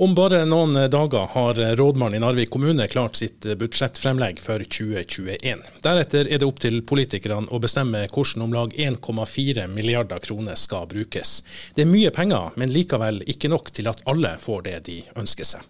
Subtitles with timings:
[0.00, 5.60] Om bare noen dager har rådmannen i Narvik kommune klart sitt budsjettfremlegg for 2021.
[5.84, 10.88] Deretter er det opp til politikerne å bestemme hvordan om lag 1,4 milliarder kroner skal
[10.88, 11.34] brukes.
[11.76, 15.50] Det er mye penger, men likevel ikke nok til at alle får det de ønsker
[15.52, 15.68] seg.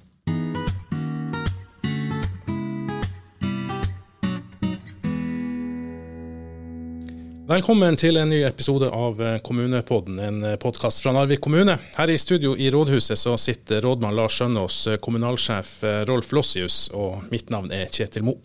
[7.51, 11.75] Velkommen til en ny episode av eh, Kommunepodden, en eh, podkast fra Narvik kommune.
[11.97, 15.73] Her i studio i rådhuset så sitter rådmann Lars Skjønås, eh, kommunalsjef
[16.07, 18.37] Rolf Lossius og mitt navn er Kjetil Mo.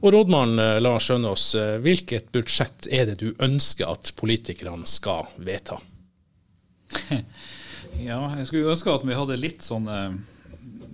[0.00, 1.44] Og rådmann Lars Skjønås,
[1.84, 5.76] hvilket budsjett er det du ønsker at politikerne skal vedta?
[8.00, 9.84] Ja, jeg skulle ønske at vi hadde litt sånn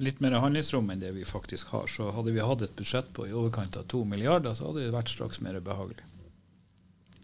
[0.02, 1.87] litt mer handlingsrom enn det vi faktisk har.
[1.92, 4.95] Så hadde vi hatt et budsjett på i overkant av to milliarder, så hadde det
[4.96, 6.16] vært straks mer behagelig.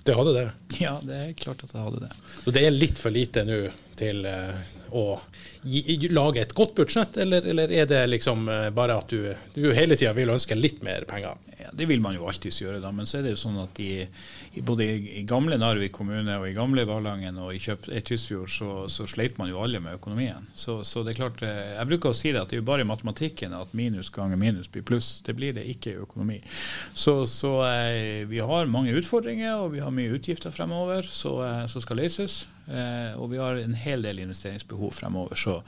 [0.03, 0.45] Det hadde det?
[0.81, 2.11] Ja, det er klart at det hadde det.
[2.43, 3.59] Så det er litt for lite nå
[3.99, 4.57] til uh,
[4.93, 5.05] å
[5.63, 9.71] gi, lage et godt budsjett, eller, eller er det liksom uh, bare at du, du
[9.77, 11.39] hele tida vil ønske litt mer penger?
[11.63, 13.79] Ja, Det vil man jo alltids gjøre, da, men så er det jo sånn at
[13.83, 14.07] i,
[14.65, 18.71] både i, gamle Narvik kommune og i gamle Valangen og i, Kjøp, i Tysfjord så,
[18.93, 20.49] så, sleit man jo alle med økonomien.
[20.55, 22.69] Så, så, det er klart, eh, Jeg bruker å si det at det er jo
[22.71, 25.15] bare i matematikken at minus ganger minus blir pluss.
[25.27, 26.41] Det blir det ikke i økonomi.
[26.95, 32.03] Så, så eh, vi har mange utfordringer og vi har mye utgifter fremover som skal
[32.03, 32.43] løses.
[32.67, 35.39] Eh, og vi har en hel del investeringsbehov fremover.
[35.39, 35.59] Så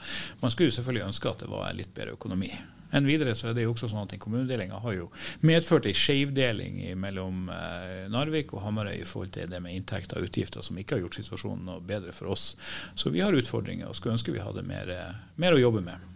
[0.41, 2.51] man skulle jo selvfølgelig ønske at det var litt bedre økonomi.
[2.95, 5.07] Enn videre så er det jo også sånn at Kommunedelinga har jo
[5.43, 10.29] medført en skjevdeling mellom eh, Narvik og Hamarøy i forhold til det med inntekter og
[10.29, 12.53] utgifter, som ikke har gjort situasjonen noe bedre for oss.
[12.95, 16.11] Så vi har utfordringer og skulle ønske vi hadde mer, eh, mer å jobbe med.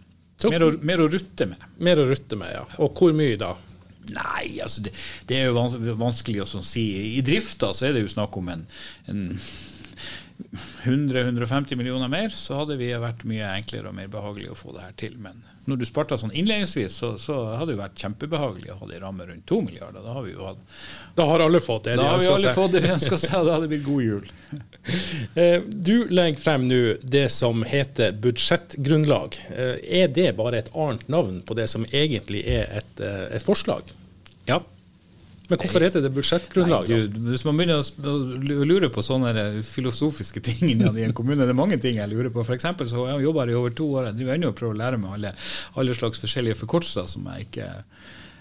[0.48, 1.66] Mer å, mer å, rutte med.
[1.84, 2.62] Mer å rutte med, ja.
[2.80, 3.52] Og hvor mye da?
[4.10, 4.94] Nei, altså det,
[5.28, 6.86] det er jo vanskelig å sånn si.
[7.18, 8.64] I drifta så er det jo snakk om en,
[9.12, 9.26] en
[10.84, 14.84] 100-150 millioner mer, så hadde vi vært mye enklere og mer behagelig å få det
[14.84, 15.16] her til.
[15.22, 19.02] Men når du starta sånn innledningsvis, så, så, hadde det vært kjempebehagelig å ha en
[19.04, 20.02] ramme rundt 2 milliarder.
[20.04, 20.62] Da har vi jo hatt
[21.18, 22.26] Da har alle fått det de ønsker seg.
[22.26, 24.08] Da har vi alle fått det vi ønsker seg, og da hadde det blitt god
[24.08, 24.34] jul.
[25.36, 29.36] Eh, du legger frem nå det som heter budsjettgrunnlag.
[29.52, 33.44] Eh, er det bare et annet navn på det som egentlig er et, eh, et
[33.44, 33.92] forslag?
[34.48, 34.62] Ja,
[35.50, 36.88] men hvorfor heter det budsjettgrunnlag?
[36.88, 39.32] Nei, hvis man begynner å lure på sånne
[39.66, 42.44] filosofiske ting i en kommune, det er mange ting jeg lurer på.
[42.46, 44.10] For eksempel, så har jeg jobba i over to år.
[44.10, 45.34] Jeg driver ennå og prøver å lære meg alle,
[45.82, 47.70] alle slags forskjellige forkortelser som jeg ikke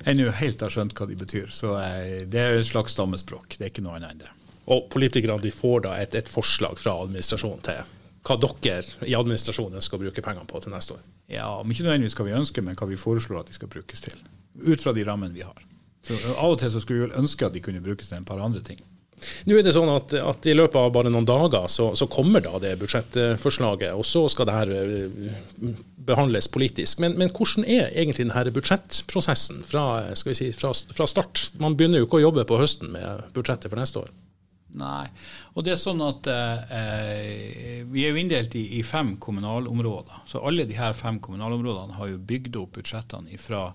[0.09, 1.53] ennå helt har skjønt hva de betyr.
[1.53, 3.57] Så jeg, det er et slags stammespråk.
[3.57, 4.33] Det er ikke noe annet enn det.
[4.69, 7.81] Og politikerne de får da et, et forslag fra administrasjonen til
[8.27, 11.03] hva dere i administrasjonen skal bruke pengene på til neste år?
[11.31, 14.03] Ja, om ikke nødvendigvis hva vi ønsker, men hva vi foreslår at de skal brukes
[14.05, 14.19] til.
[14.59, 15.63] Ut fra de rammene vi har.
[16.05, 18.27] Så Av og til så skulle vi vel ønske at de kunne brukes til en
[18.27, 18.79] par andre ting.
[19.47, 22.43] Nå er det sånn at, at I løpet av bare noen dager så, så, kommer
[22.43, 25.73] da det budsjettforslaget, og så skal det her eh,
[26.09, 27.01] behandles politisk.
[27.03, 31.49] Men, men hvordan er egentlig denne budsjettprosessen fra, si, fra, fra, start?
[31.59, 34.11] Man begynner jo ikke å jobbe på høsten med budsjettet for neste år.
[34.79, 35.07] Nei.
[35.57, 40.23] Og det er sånn at eh, Vi er jo inndelt i, i, fem kommunalområder.
[40.29, 43.65] Så alle de her fem kommunalområdene har jo bygd opp budsjettene ifra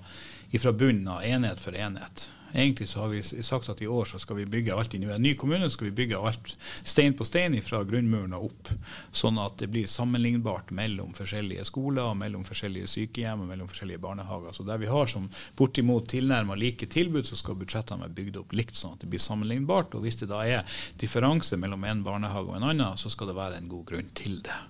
[0.59, 2.29] fra bunnen av enhet for enhet.
[2.57, 5.23] Egentlig så har vi sagt at i år så skal vi bygge alt i en
[5.23, 6.53] ny kommune skal vi bygge alt
[6.87, 8.69] stein på stein fra grunnmuren og opp.
[9.11, 14.55] Sånn at det blir sammenlignbart mellom forskjellige skoler, mellom forskjellige sykehjem og mellom forskjellige barnehager.
[14.55, 15.27] Så der vi har som
[15.59, 19.25] bortimot tilnærma like tilbud, så skal budsjettene være bygd opp likt, sånn at det blir
[19.27, 19.99] sammenlignbart.
[19.99, 23.39] Og hvis det da er differanse mellom en barnehage og en annen, så skal det
[23.41, 24.61] være en god grunn til det.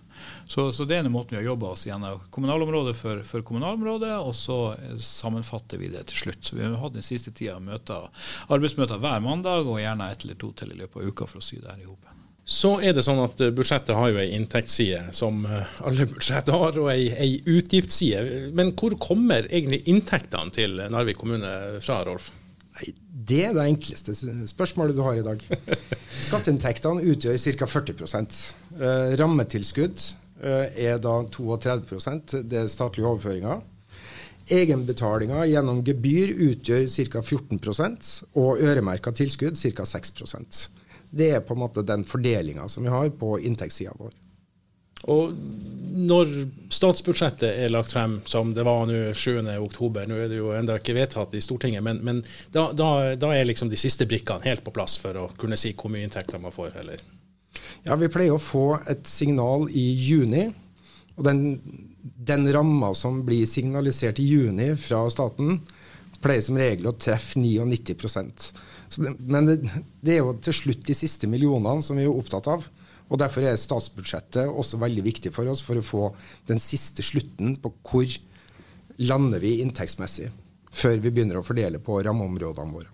[0.47, 4.13] Så, så, det er den måten vi har jobba oss gjennom kommunalområdet for, for kommunalområdet,
[4.21, 4.59] og så
[5.01, 6.43] sammenfatter vi det til slutt.
[6.45, 8.11] Så Vi har hatt den siste tida møter,
[8.53, 11.45] arbeidsmøter hver mandag, og gjerne ett eller to til i løpet av uka for å
[11.45, 12.11] sy det her i hop.
[12.45, 16.77] Så er det sånn at Budsjettet har jo ei inntektsside, som eh, alle budsjett har,
[16.77, 18.51] og ei, ei utgiftsside.
[18.57, 22.29] Men hvor kommer egentlig inntektene til Narvik kommune fra, Rolf?
[22.75, 22.91] Nei,
[23.25, 24.15] Det er det enkleste
[24.51, 25.43] spørsmålet du har i dag.
[26.27, 27.69] Skatteinntektene utgjør ca.
[27.71, 30.03] 40 eh, Rammetilskudd
[30.43, 33.63] eh, er da 32% det er statlige overføringer.
[34.53, 37.23] Egenbetalinger gjennom gebyr utgjør ca.
[37.23, 38.11] 14%
[38.43, 39.87] og øremerka tilskudd ca.
[39.89, 40.67] 6%
[41.15, 44.13] Det er på en måte den fordelinga som vi har på inntektssida vår.
[45.13, 45.35] Og
[45.95, 46.31] når
[46.75, 50.97] statsbudsjettet er lagt frem, som det var nå 7.10, nå er det jo enda ikke
[50.97, 52.23] vedtatt i Stortinget, men, men
[52.55, 55.75] da, da, da, er liksom de siste brikkene helt på plass for å kunne si
[55.77, 57.05] hvor mye inntekter man får, eller?
[57.85, 60.49] Ja, vi pleier å få et signal i juni.
[61.15, 61.43] Og den,
[62.03, 65.61] den ramma som blir signalisert i juni fra staten,
[66.25, 67.95] pleier som regel å treffe 99
[68.97, 69.59] det, Men det,
[70.01, 72.67] det, er jo til slutt de siste millionene som vi er opptatt av.
[73.13, 76.09] Og Derfor er statsbudsjettet også veldig viktig for oss for å få
[76.49, 78.17] den siste slutten på hvor
[79.05, 80.31] lander vi inntektsmessig,
[80.75, 82.91] før vi begynner å fordele på rammeområdene våre.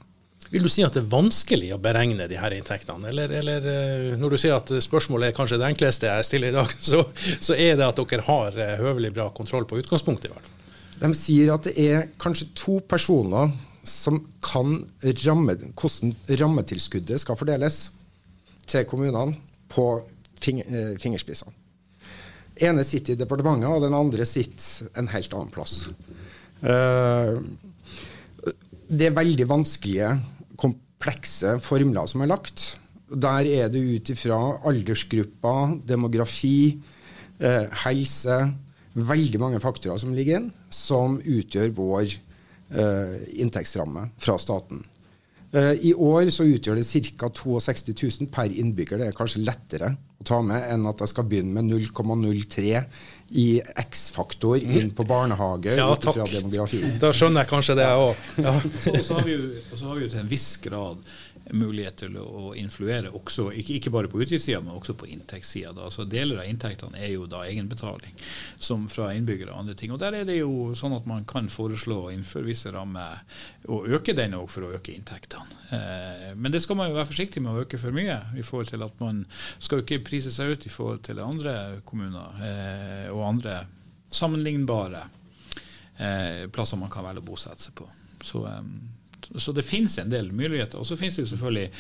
[0.51, 4.15] Vil du si at det er vanskelig å beregne de her inntektene, eller, eller eh,
[4.19, 7.05] når du sier at spørsmålet er kanskje det enkleste jeg stiller i dag, så,
[7.39, 10.57] så er det at dere har eh, høvelig bra kontroll på utgangspunktet i hvert fall?
[11.01, 13.55] De sier at det er kanskje to personer
[13.87, 14.83] som kan
[15.25, 17.87] ramme, hvordan rammetilskuddet skal fordeles
[18.69, 19.39] til kommunene
[19.71, 19.87] på
[20.41, 20.97] fingerspissene.
[21.01, 21.53] fingerspissene.
[22.61, 25.89] ene sitter i departementet, og den andre sitter en helt annen plass.
[28.91, 30.11] Det er veldig vanskelige
[30.61, 32.65] komplekse formler som er lagt.
[33.11, 34.39] Der er det ut ifra
[34.69, 36.81] aldersgrupper, demografi,
[37.41, 38.41] eh, helse
[38.91, 44.83] Veldig mange faktorer som ligger inn, som utgjør vår eh, inntektsramme fra staten.
[45.53, 46.87] Eh, I år så utgjør det
[47.19, 47.31] ca.
[47.35, 49.01] 62 000 per innbygger.
[49.01, 52.85] Det er kanskje lettere å ta med enn at jeg skal begynne med 0,03
[53.41, 53.47] i
[53.83, 56.21] X-faktor inn på barnehage ja, takk.
[57.03, 58.29] Da skjønner jeg kanskje det, jeg òg.
[58.45, 58.55] Ja.
[58.83, 61.11] Så, så, har vi jo, så har vi jo til en viss grad
[61.57, 65.73] mulighet til å influere også, ikke, bare på utgiftssida, men også på inntektssida.
[66.11, 68.15] Deler av inntektene er jo da egenbetaling
[68.61, 69.93] som fra innbyggere og andre ting.
[69.95, 73.23] Og Der er det jo sånn at man kan foreslå innenfor visse rammer
[73.69, 75.61] å øke den òg for å øke inntektene.
[75.71, 78.73] Eh, men det skal man jo være forsiktig med å øke for mye, i forhold
[78.73, 79.25] til at man
[79.59, 83.61] skal jo ikke prise seg ut i forhold til andre kommuner eh, og andre
[84.11, 85.05] sammenlignbare
[86.01, 87.87] eh, plasser man kan velge å bosette seg på.
[88.21, 88.45] Så
[89.29, 90.79] så det finnes en del muligheter.
[90.79, 91.71] Og så finnes det jo selvfølgelig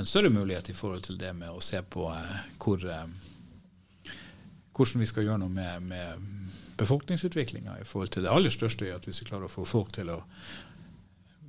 [0.00, 4.14] en større mulighet i forhold til det med å se på eh, hvor, eh,
[4.76, 6.26] hvordan vi skal gjøre noe med, med
[6.80, 9.92] befolkningsutviklinga i forhold til det aller største er at hvis vi klarer å få folk
[9.96, 10.22] til å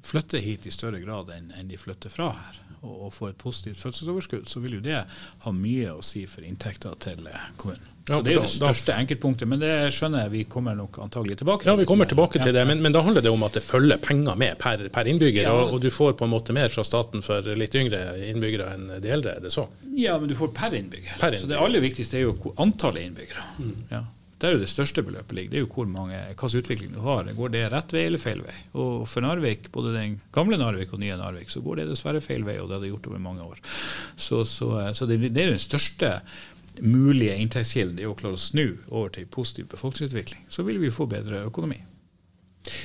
[0.03, 3.39] flytte hit i større grad enn, enn de flytter fra her, og, og få et
[3.41, 5.03] positivt fødselsoverskudd, så vil jo det
[5.45, 7.57] ha mye å si for inntekter til kommunen.
[7.61, 7.87] kommunen.
[8.07, 11.37] Så Det er jo det største enkeltpunktet, men det skjønner jeg vi kommer nok antagelig
[11.37, 11.69] tilbake til.
[11.69, 14.01] Ja, vi kommer tilbake til det, men, men da handler det om at det følger
[14.01, 15.45] penger med per, per innbygger.
[15.45, 15.53] Ja.
[15.53, 18.01] Og, og, du får på en måte mer fra staten for litt yngre
[18.31, 19.67] innbyggere enn de eldre, er det så?
[19.93, 21.13] Ja, men du får per innbygger.
[21.21, 21.45] Per innbygger.
[21.45, 23.45] Så det aller viktigste er jo antallet innbyggere.
[23.61, 23.77] Mm.
[23.93, 24.01] Ja.
[24.41, 25.51] Der er jo det største beløpet ligger.
[25.51, 27.27] Det er jo hvor mange, hvilken utvikling du har.
[27.37, 28.55] Går det rett vei eller feil vei?
[28.73, 32.47] Og for Narvik, både den gamle Narvik og nye Narvik, så går det dessverre feil
[32.47, 33.61] vei, og det har det gjort over mange år.
[34.15, 36.15] Så, så, så det, det, er den største
[36.81, 40.47] mulige inntektskilden, det å klare å snu over til positiv befolkningsutvikling.
[40.49, 41.77] Så vil vi få bedre økonomi.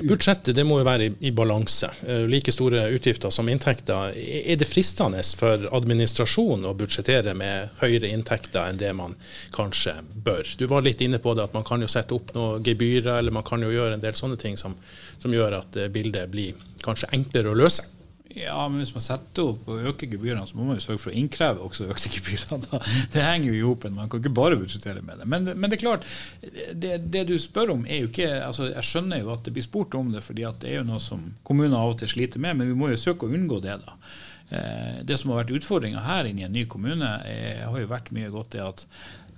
[0.08, 1.90] Budsjettet det må jo være i, i balanse.
[2.06, 4.14] Uh, like store utgifter som inntekter.
[4.16, 9.16] Er det fristende for administrasjonen å budsjettere med høyere inntekter enn det man
[9.56, 10.48] kanskje bør?
[10.56, 13.36] Du var litt inne på det at man kan jo sette opp noen gebyrer, eller
[13.36, 14.78] man kan jo gjøre en del sånne ting som,
[15.20, 17.95] som gjør at uh, bildet blir kanskje enklere å løse.
[18.34, 21.12] Ja, men hvis man setter opp og øker gebyrene, så må man jo sørge for
[21.12, 22.58] å innkreve også økte gebyrer.
[23.14, 23.86] Det henger jo i hop.
[23.94, 25.28] Man kan ikke bare budsjettere med det.
[25.30, 26.06] Men, men det er klart,
[26.42, 29.66] det, det, du spør om er jo ikke altså Jeg skjønner jo at det blir
[29.66, 32.58] spurt om det, fordi det er jo noe som kommuner av og til sliter med,
[32.58, 33.78] men vi må jo søke å unngå det.
[33.86, 33.96] da.
[34.48, 37.90] Eh, det som har vært utfordringa her inne i en ny kommune, er, har jo
[37.90, 38.84] vært mye godt det at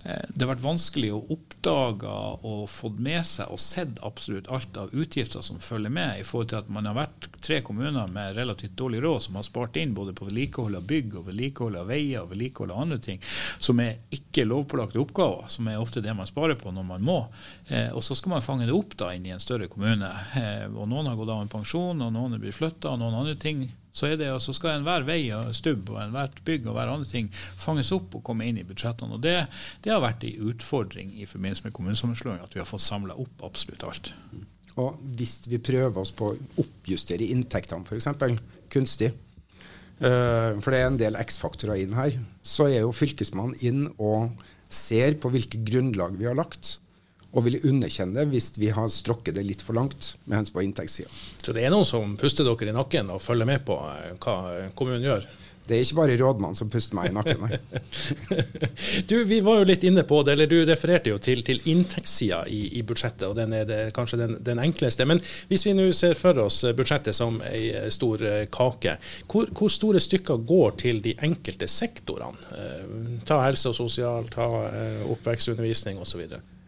[0.04, 2.10] det har vært vanskelig å oppdage
[2.46, 6.52] og fått med seg og sett absolutt alt av utgifter som følger med, i forhold
[6.52, 9.94] til at man har vært tre kommuner med relativt dårlig råd som har spart inn
[9.96, 13.20] både på vedlikehold av bygg og vedlikehold av veier og vedlikehold av andre ting,
[13.58, 17.18] som er ikke lovpålagte oppgaver, som er ofte det man sparer på når man må.
[17.68, 20.08] Eh, og så skal man fange det opp da inn i en større kommune.
[20.38, 23.20] Eh, og noen har gått av med pensjon, og noen er blitt flytta, og noen
[23.22, 23.66] andre ting
[23.98, 27.08] så, er det, så skal enhver vei og stubb og enhvert bygg og hver andre
[27.08, 29.18] ting fanges opp og komme inn i budsjettene.
[29.18, 29.36] og Det,
[29.84, 33.46] det har vært en utfordring i forbindelse med kommunesammenslåing at vi har fått samla opp
[33.48, 34.12] absolutt alt.
[34.78, 38.38] Og Hvis vi prøver oss på å oppjustere inntektene f.eks.
[38.70, 39.10] kunstig,
[40.04, 44.30] uh, for det er en del X-faktorer inn her, så er jo Fylkesmannen inn og
[44.70, 46.76] ser på hvilke grunnlag vi har lagt
[47.32, 50.64] og vil underkjenne det hvis vi har strokket det litt for langt med hensyn på
[50.64, 51.10] inntektssida.
[51.42, 54.38] Så det er noen som puster dere i nakken og følger med på eh, hva
[54.78, 55.28] kommunen gjør?
[55.68, 57.42] Det er ikke bare rådmannen som puster meg i nakken.
[57.44, 57.58] nei.
[59.10, 62.40] du, Vi var jo litt inne på det, eller du refererte jo til, til inntektssida
[62.48, 65.04] i, i, budsjettet, og den er det, kanskje den, den, enkleste.
[65.04, 65.20] Men
[65.52, 68.96] hvis vi nå ser for oss budsjettet som ei stor eh, kake,
[69.28, 72.48] hvor, hvor, store stykker går til de enkelte sektorene?
[72.56, 74.48] Eh, ta helse og sosial, ta
[75.04, 76.24] oppvekstundervisning osv.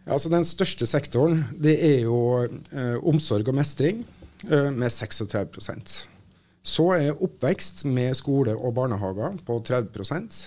[0.06, 4.02] Altså Den største sektoren det er jo eh, omsorg og mestring
[4.48, 5.96] eh, med 36%
[6.62, 10.40] Så er oppvekst med skole og barnehager på 30%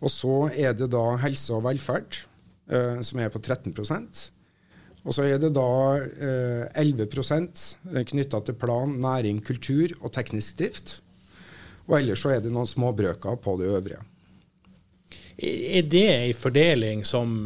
[0.00, 2.24] Og så er det da helse og velferd,
[2.70, 4.30] eh, som er på 13%
[5.04, 5.68] og så er det da
[6.00, 7.62] eh, 11%
[8.08, 10.94] knytta til plan, næring, kultur og teknisk drift.
[11.84, 14.00] Og ellers så er det noen småbrøker på det øvrige.
[15.36, 17.42] Er det en fordeling som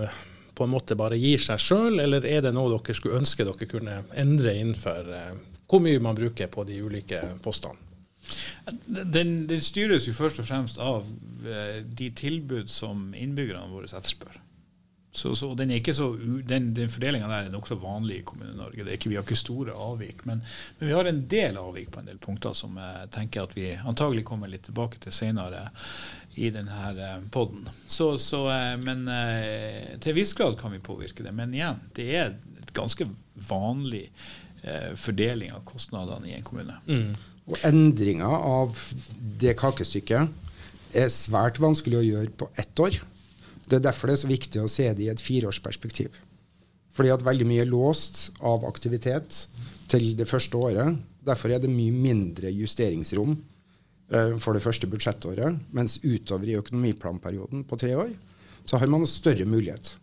[0.58, 3.70] på en måte bare gir seg sjøl, eller er det noe dere skulle ønske dere
[3.70, 5.36] kunne endre innenfor eh,
[5.68, 7.86] hvor mye man bruker på de ulike postene?
[8.86, 11.06] Den, den styres jo først og fremst av
[11.46, 14.40] eh, de tilbud som innbyggerne våre etterspør.
[15.18, 18.84] Så, så den, så, den, den fordelinga der er nokså vanlig i Kommune-Norge.
[18.84, 20.42] Vi har ikke store avvik, men,
[20.78, 23.72] men, vi har en del avvik på en del punkter som jeg tenker at vi
[23.72, 25.64] antagelig kommer litt tilbake til senere
[26.38, 27.66] i denne poden.
[27.90, 28.44] Så, så,
[28.82, 31.34] men eh, til en viss grad kan vi påvirke det.
[31.34, 33.08] Men igjen, det er et ganske
[33.48, 34.08] vanlig
[34.98, 36.74] fordeling av kostnadene i en kommune.
[36.90, 37.12] Mm.
[37.48, 38.76] Og endringa av
[39.40, 42.98] det kakestykket er svært vanskelig å gjøre på ett år.
[43.68, 46.16] Det er derfor det er så viktig å se det i et fireårsperspektiv.
[46.96, 49.44] Fordi at veldig mye er låst av aktivitet
[49.88, 50.98] til det første året.
[51.24, 53.36] Derfor er det mye mindre justeringsrom
[54.08, 55.58] for det første budsjettåret.
[55.76, 58.12] Mens utover i økonomiplanperioden på tre år,
[58.64, 59.96] så har man større mulighet.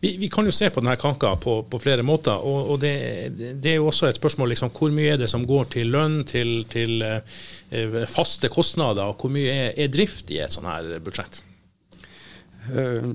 [0.00, 2.36] Vi, vi, kan jo se på denne kaka på, på flere måter.
[2.36, 2.94] og, og det,
[3.36, 6.22] det, er jo også et spørsmål liksom, hvor mye er det som går til lønn,
[6.28, 10.96] til, til eh, faste kostnader, og hvor mye er, er drift i et sånt her
[11.04, 11.42] budsjett?
[12.66, 13.12] Uh,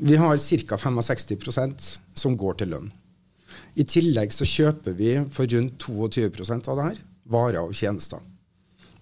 [0.00, 0.76] vi har ca.
[0.76, 1.86] 65%
[2.20, 2.90] som går til lønn.
[3.80, 7.00] I tillegg så kjøper vi for rundt 22 av det her
[7.30, 8.18] varer og tjenester.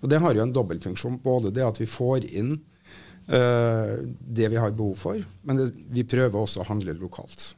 [0.01, 1.21] Og Det har jo en dobbeltfunksjon.
[1.23, 2.57] Både det at vi får inn
[3.29, 7.53] uh, det vi har behov for, men det, vi prøver også å handle lokalt.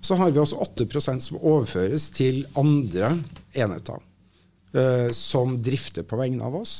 [0.00, 3.16] Så har vi også 8% som overføres til andre
[3.58, 6.76] enheter uh, som drifter på vegne av oss.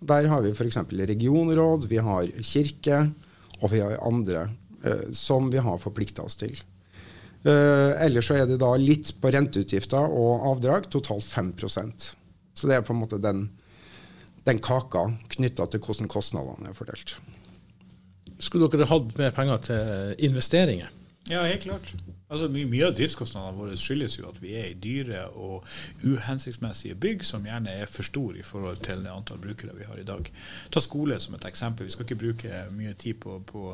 [0.00, 0.80] Der har vi f.eks.
[0.88, 3.04] regionråd, vi har kirke,
[3.60, 4.48] og vi har andre
[4.84, 6.58] uh, som vi har forplikta oss til.
[7.40, 12.10] Ellers så er det da litt på renteutgifter og avdrag, totalt 5%
[12.52, 13.46] Så det er på en måte den,
[14.50, 17.16] den kaka knytta til hvordan kostnadene er fordelt.
[18.40, 20.90] Skulle dere hatt mer penger til investeringer?
[21.30, 21.92] Ja, helt klart.
[22.30, 25.64] Altså, mye, mye, av driftskostnadene våre skyldes jo at vi er i dyre og
[26.04, 29.98] uhensiktsmessige bygg som gjerne er for store i forhold til det antall brukere vi har
[29.98, 30.30] i dag.
[30.70, 31.88] Ta skole som et eksempel.
[31.88, 33.72] Vi skal ikke bruke mye tid på, på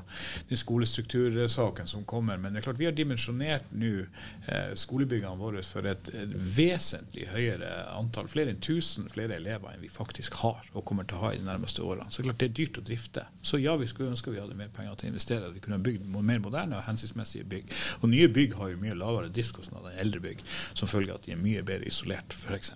[0.49, 2.41] den skolestruktursaken som kommer.
[2.41, 7.29] Men det er klart vi har dimensjonert nå eh, skolebyggene våre for et, et, vesentlig
[7.35, 11.27] høyere antall, flere enn 1000 flere elever enn vi faktisk har og kommer til å
[11.27, 12.09] ha i de nærmeste årene.
[12.09, 13.27] Så det er klart det er dyrt å drifte.
[13.45, 15.83] Så ja, vi skulle ønske vi hadde mer penger til å investere, at vi kunne
[15.85, 17.77] bygd mer moderne og hensiktsmessige bygg.
[18.01, 20.43] Og nye bygg bygg har jo mye lavere driftskostnader enn eldre bygg,
[20.75, 22.75] som følge av at de er mye bedre isolert, f.eks.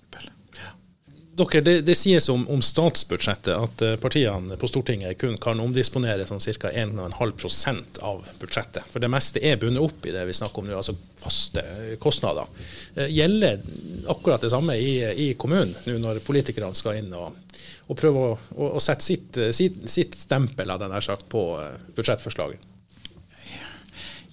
[0.59, 0.77] Ja.
[1.41, 6.27] Dere, det, det, sies om, om, statsbudsjettet at uh, partiene på Stortinget kun kan omdisponere
[6.29, 6.73] sånn ca.
[6.75, 8.89] 1,5% av budsjettet.
[8.91, 11.63] For det meste er bundet opp i det vi snakker om nå, altså faste
[12.03, 12.51] kostnader.
[12.99, 13.63] Uh, gjelder
[14.11, 14.99] akkurat det samme i,
[15.31, 17.39] i kommunen nå når politikerne skal inn og,
[17.87, 21.47] og prøve å, å, å sette sitt, sitt, sitt, stempel sagt, på
[21.95, 22.69] budsjettforslaget?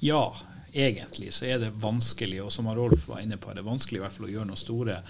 [0.03, 0.36] Ja,
[0.77, 4.15] egentlig så er det vanskelig, og som Rolf var inne på, er vanskelig i hvert
[4.15, 5.01] fall å gjøre noen store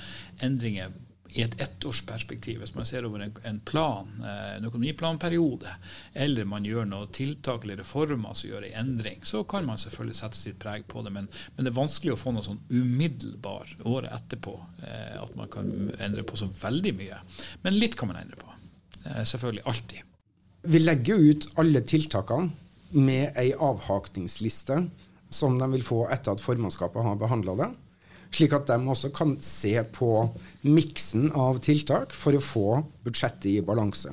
[0.45, 0.95] endringer
[1.35, 5.73] i et ettårsperspektiv, hvis man ser over en plan, eh, en økonomiplanperiode,
[6.13, 10.17] eller man gjør noen tiltak eller reformer som gjør en endring, så kan man selvfølgelig
[10.17, 11.13] sette sitt preg på det.
[11.13, 15.51] Men, men det er vanskelig å få noe sånn umiddelbar året etterpå eh, at man
[15.51, 17.19] kan endre på så veldig mye.
[17.65, 18.53] Men litt kan man endre på.
[19.03, 19.65] Eh, selvfølgelig.
[19.67, 20.15] Alltid.
[20.67, 22.49] Vi legger ut alle tiltakene
[22.97, 24.79] med ei avhakningsliste
[25.29, 27.69] som de vil få etter at formannskapet har behandla det.
[28.33, 30.11] Slik at de også kan se på
[30.67, 32.67] miksen av tiltak for å få
[33.05, 34.11] budsjettet i balanse.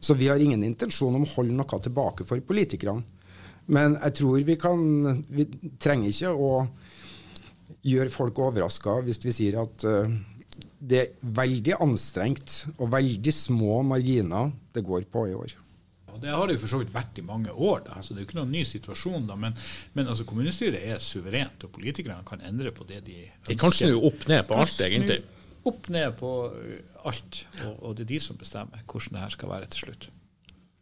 [0.00, 3.02] Så vi har ingen intensjon om å holde noe tilbake for politikerne.
[3.66, 4.82] Men jeg tror vi kan
[5.26, 5.48] Vi
[5.82, 6.50] trenger ikke å
[7.86, 10.06] gjøre folk overraska hvis vi sier at uh,
[10.78, 15.54] det er veldig anstrengt og veldig små marginer det går på i år.
[16.16, 17.84] Og Det har det jo for så vidt vært i mange år.
[17.86, 18.00] Da.
[18.00, 19.28] Så Det er jo ikke noen ny situasjon.
[19.28, 19.56] da, Men,
[19.94, 23.48] men altså, kommunestyret er suverent, og politikerne kan endre på det de ønsker.
[23.52, 25.22] De kan snu opp ned på alt, egentlig?
[25.66, 26.32] Opp ned på
[27.04, 27.40] alt.
[27.66, 30.08] Og, og det er de som bestemmer hvordan det her skal være til slutt.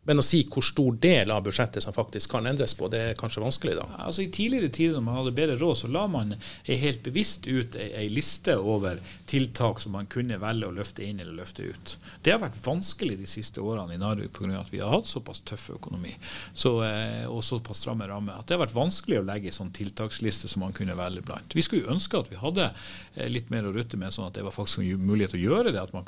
[0.04, 3.18] Men å si hvor stor del av budsjettet som faktisk kan endres på, det er
[3.18, 3.86] kanskje vanskelig, da?
[4.06, 6.34] Altså I tidligere tider når man hadde bedre råd, så la man
[6.68, 11.36] helt bevisst ut ei liste over tiltak som man kunne velge å løfte inn eller
[11.40, 11.96] løfte ut.
[12.22, 14.60] Det har vært vanskelig de siste årene i Narvik pga.
[14.60, 16.12] at vi har hatt såpass tøff økonomi
[16.52, 19.72] så, eh, og såpass stramme rammer at det har vært vanskelig å legge ei sånn
[19.74, 21.54] tiltaksliste som man kunne velge blant.
[21.54, 24.36] Vi skulle jo ønske at vi hadde eh, litt mer å rutte med, sånn at
[24.36, 25.82] det var faktisk mulighet til å gjøre det.
[25.82, 26.06] At man,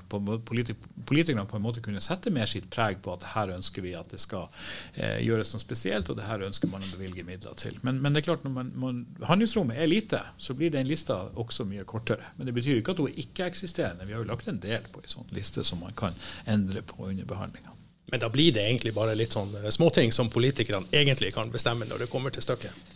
[1.07, 4.11] politikerne på en måte kunne sette mer sitt preg på at her ønsker vi at
[4.13, 4.49] det skal
[4.95, 7.79] eh, gjøres noe spesielt, og det her ønsker man å bevilge midler til.
[7.87, 9.01] Men, men det er klart når man, man,
[9.31, 12.35] handlingsrommet er lite, så blir den lista også mye kortere.
[12.37, 14.07] Men det betyr ikke at hun er ikke-eksisterende.
[14.09, 16.17] Vi har jo lagt en del på en sånn liste som man kan
[16.51, 17.77] endre på under behandlinga.
[18.07, 22.05] Men da blir det egentlig bare litt sånn småting som politikerne egentlig kan bestemme når
[22.05, 22.95] det kommer til stykket?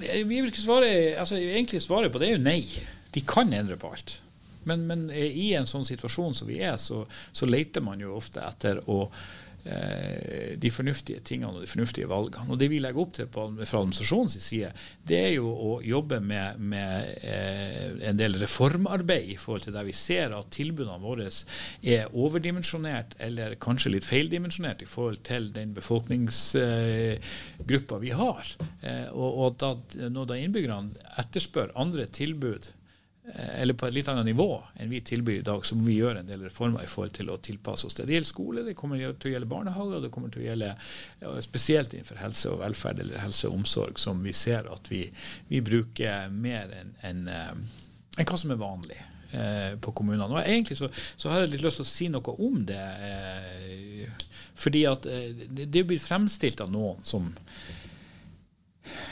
[0.00, 2.60] Vi vil ikke svare, altså Egentlig svaret på det er jo nei.
[3.10, 4.20] De kan endre på alt.
[4.68, 7.02] Men, men i en sånn situasjon som vi er, så,
[7.32, 9.49] så leter man jo ofte etter å Eh,
[10.60, 12.50] de fornuftige tingene og de fornuftige valgene.
[12.50, 14.70] Og Det vi legger opp til på, fra administrasjonens side,
[15.06, 19.84] det er jo å jobbe med, med eh, en del reformarbeid i forhold til der
[19.86, 21.28] vi ser at tilbudene våre
[21.82, 28.44] er overdimensjonert eller kanskje litt feildimensjonert i forhold til den befolkningsgruppa vi har.
[28.80, 29.70] Eh, og, og da,
[30.08, 30.90] når da innbyggerne
[31.20, 32.79] etterspør andre tilbud Eh,
[33.34, 34.48] eller på et litt annet nivå
[34.80, 37.30] enn vi tilbyr i dag, så må vi gjøre en del reformer i forhold til
[37.32, 38.08] å tilpasse oss det.
[38.08, 40.72] Det gjelder skole, det kommer til å gjelde barnehage, og det kommer til å gjelde
[41.44, 45.04] spesielt innenfor helse og velferd eller helse og omsorg, som vi ser at vi,
[45.50, 47.64] vi bruker mer enn en, en,
[48.18, 48.98] en hva som er vanlig
[49.32, 50.28] eh, på kommunene.
[50.28, 52.86] Og Egentlig så, så, har jeg litt lyst til å si noe om det.
[53.10, 57.30] Eh, fordi at eh, det blir fremstilt av noen som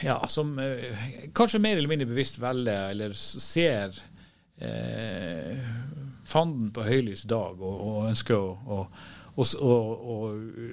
[0.04, 3.96] ja, som eh, kanskje mer eller mindre bevisst velger eller ser
[4.60, 5.58] eh,
[6.28, 8.82] fanden på høylys dag og, og ønsker å,
[9.38, 9.74] å, å,
[10.14, 10.16] å,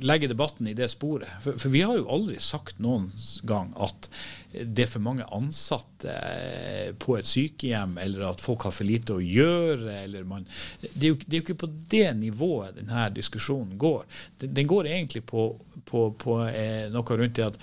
[0.06, 1.30] legge debatten i det sporet.
[1.44, 3.12] For, for, vi har jo aldri sagt noen
[3.48, 4.10] gang at
[4.56, 9.18] det er for mange ansatte eh, på et sykehjem, eller at folk har for lite
[9.18, 10.24] å gjøre.
[10.28, 10.48] Man,
[10.82, 14.06] det, er jo, det, er jo, ikke på det nivået denne diskusjonen går.
[14.44, 15.50] Den, den går egentlig på,
[15.86, 17.60] på, på eh, noe rundt det at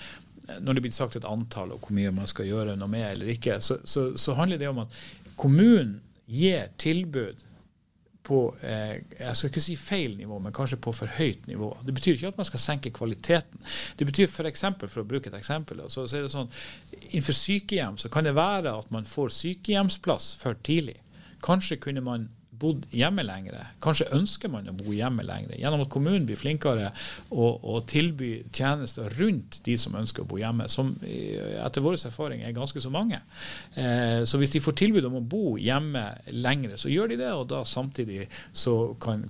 [0.59, 3.31] når det blir sagt et antall og hvor mye man skal gjøre noe med eller
[3.35, 5.01] ikke, så, så, så handler det om at
[5.39, 7.41] kommunen gir tilbud
[8.23, 11.69] på eh, jeg skal ikke si feil nivå, men kanskje på for høyt nivå.
[11.83, 13.59] Det betyr ikke at man skal senke kvaliteten.
[13.99, 16.51] Det betyr f.eks., for, for å bruke et eksempel, så, så er det sånn,
[17.09, 20.95] Innenfor sykehjem så kan det være at man får sykehjemsplass for tidlig.
[21.43, 22.29] Kanskje kunne man
[22.59, 23.57] bodd hjemme lenger.
[23.83, 25.55] Kanskje ønsker man å bo hjemme lenger.
[25.59, 26.91] Gjennom at kommunen blir flinkere
[27.33, 32.43] å, å tilby tjenester rundt de som ønsker å bo hjemme, som etter vår erfaring
[32.43, 33.19] er ganske så mange.
[33.79, 36.05] Eh, så hvis de får tilbud om å bo hjemme
[36.35, 37.31] lengre, så gjør de det.
[37.33, 39.25] Og da samtidig så kan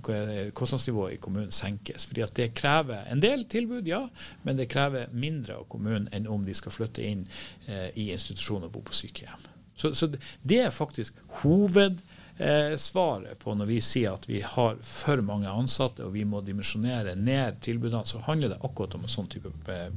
[0.54, 2.06] kostnadsnivået i kommunen senkes.
[2.06, 4.04] fordi at det krever en del tilbud, ja,
[4.42, 7.26] men det krever mindre av kommunen enn om de skal flytte inn
[7.66, 9.50] eh, i institusjon og bo på sykehjem.
[9.74, 10.08] Så, så
[10.42, 11.98] det er faktisk hoved
[12.38, 16.42] eh, svaret på når vi sier at vi har for mange ansatte og vi må
[16.44, 19.88] dimensjonere ned tilbudene, så handler det akkurat om en sånn type eh,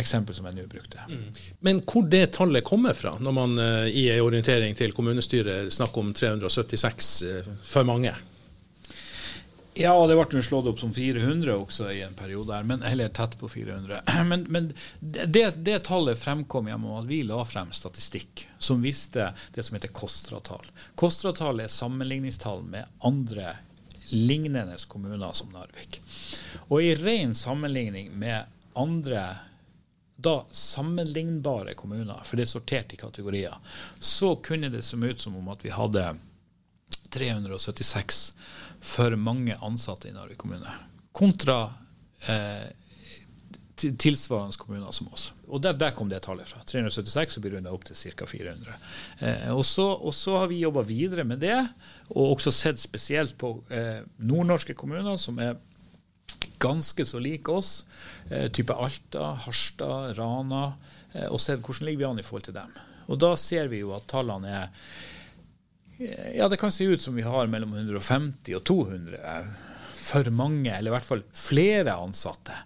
[0.00, 1.04] eksempel som jeg nå brukte.
[1.08, 1.24] Mm.
[1.60, 6.04] Men hvor det tallet kommer fra, når man eh, i en orientering til kommunestyret snakker
[6.04, 8.14] om 376 eh, for mange?
[9.74, 13.38] Ja, det ble slått opp som 400 også i en periode, her, men, eller tett
[13.40, 14.02] på 400.
[14.28, 19.64] Men, men det, det, tallet fremkom gjennom at vi la frem statistikk som viste det
[19.64, 20.68] som heter KOSTRA-tall.
[21.00, 23.56] KOSTRA-tall er sammenligningstall med andre
[24.12, 26.02] lignende kommuner som Narvik.
[26.68, 28.44] Og i ren sammenligning med
[28.76, 29.24] andre
[30.22, 33.56] da sammenlignbare kommuner, for det er sortert i kategorier,
[33.98, 36.12] så kunne det se ut som om at vi hadde
[37.14, 38.22] 376
[38.82, 40.72] for mange ansatte i Narvik kommune,
[41.14, 41.64] kontra
[42.28, 42.70] eh,
[43.76, 45.32] tilsvarende kommuner som oss.
[45.48, 46.62] Og der, der, kom det tallet fra.
[46.68, 48.26] 376 og blir runda opp til ca.
[48.28, 48.76] 400.
[49.18, 51.58] Eh, og, så, og, så, har vi jobba videre med det,
[52.12, 55.56] og også sett spesielt på eh, nordnorske kommuner som er
[56.62, 57.82] ganske så like oss.
[58.30, 60.72] Eh, type Alta, Harstad, Rana.
[61.12, 62.76] Eh, og sett hvordan ligger vi an i forhold til dem.
[63.10, 64.92] Og da ser vi jo at tallene er
[66.36, 69.44] ja, det kan se ut som vi har mellom 150 og 200
[70.02, 72.56] for mange, eller i hvert fall flere ansatte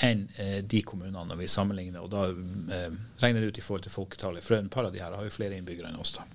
[0.00, 2.02] enn eh, de kommunene når vi sammenligner.
[2.02, 4.44] Og da eh, regner det ut i forhold til folketallet.
[4.44, 6.16] For et par av de her har jo flere innbyggere enn oss.
[6.16, 6.26] da.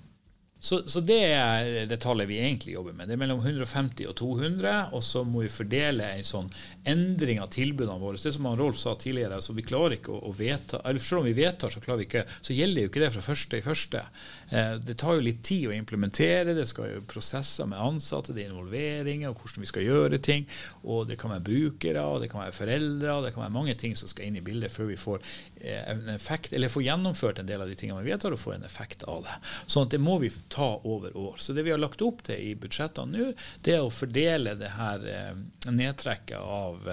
[0.66, 3.06] Så, så, det er det tallet vi egentlig jobber med.
[3.06, 4.72] Det er mellom 150 og 200.
[4.98, 6.48] Og så må vi fordele en sånn
[6.90, 8.18] endring av tilbudene våre.
[8.18, 11.22] Det som han Rolf sa tidligere, altså vi klarer ikke å, å vedta eller Selv
[11.22, 13.66] om vi vedtar, så klarer vi ikke, så gjelder jo ikke det fra første i
[13.66, 14.02] første.
[14.50, 16.54] Eh, det tar jo litt tid å implementere.
[16.58, 20.46] Det skal jo prosesser med ansatte, det er involveringer og hvordan vi skal gjøre ting.
[20.84, 23.78] Og det kan være brukere, og det kan være foreldre, og det kan være mange
[23.80, 25.24] ting som skal inn i bildet før vi får
[25.62, 28.58] eh, en effekt, eller får gjennomført en del av de tingene vi vedtar, og får
[28.60, 29.38] en effekt av det.
[29.66, 31.42] Sånn at det må vi ta over år.
[31.42, 33.32] Så det vi har lagt opp til i budsjettene nå,
[33.66, 36.88] det er å fordele det her eh, nedtrekket av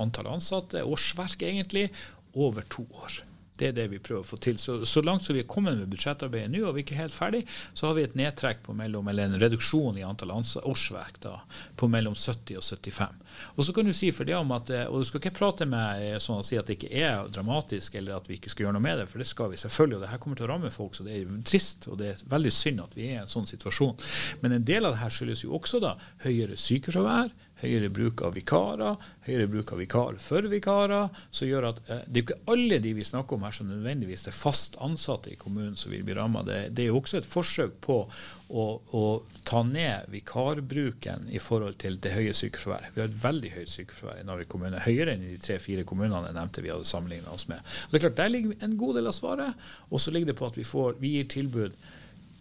[0.00, 1.88] antall ansatte, årsverk egentlig,
[2.34, 3.20] over to år.
[3.60, 4.56] Det er det vi prøver å få til.
[4.60, 7.14] Så, så langt som vi er kommet med budsjettarbeidet nå, og vi er ikke helt
[7.16, 7.42] ferdig,
[7.76, 11.36] så har vi et nedtrekk på mellom, eller en reduksjon i antall årsverk da,
[11.76, 13.18] på mellom 70 og 75.
[13.56, 15.68] Og så kan du si for det om at, eh, og du skal ikke prate
[15.68, 18.66] med eh, sånn å si at det ikke er dramatisk, eller at vi ikke skal
[18.66, 19.98] gjøre noe med det, for det skal vi selvfølgelig.
[19.98, 22.24] Og det her kommer til å ramme folk, så det er trist, og det er
[22.32, 23.96] veldig synd at vi er i en sånn situasjon.
[24.40, 25.94] Men en del av det her skyldes jo også da
[26.24, 28.96] høyere sykefravær, høyere bruk av vikarer,
[29.26, 32.94] høyere bruk av vikar for vikarer, som gjør at eh, det er ikke alle de
[32.96, 36.42] vi snakker om her som nødvendigvis er fast ansatte i kommunen som vil bli ramma.
[36.46, 38.64] Det, det, er jo også et forsøk på å,
[38.96, 39.04] å,
[39.46, 42.94] ta ned vikarbruken i forhold til det høye sykefraværet.
[42.94, 46.30] Vi har et veldig høyt sykefravær i Narvik kommune, høyere enn i de tre-fire kommunene
[46.30, 47.62] jeg nevnte vi hadde sammenligna oss med.
[47.62, 50.38] Og det er klart, Der ligger en god del av svaret, og så ligger det
[50.40, 51.76] på at vi, får, vi gir tilbud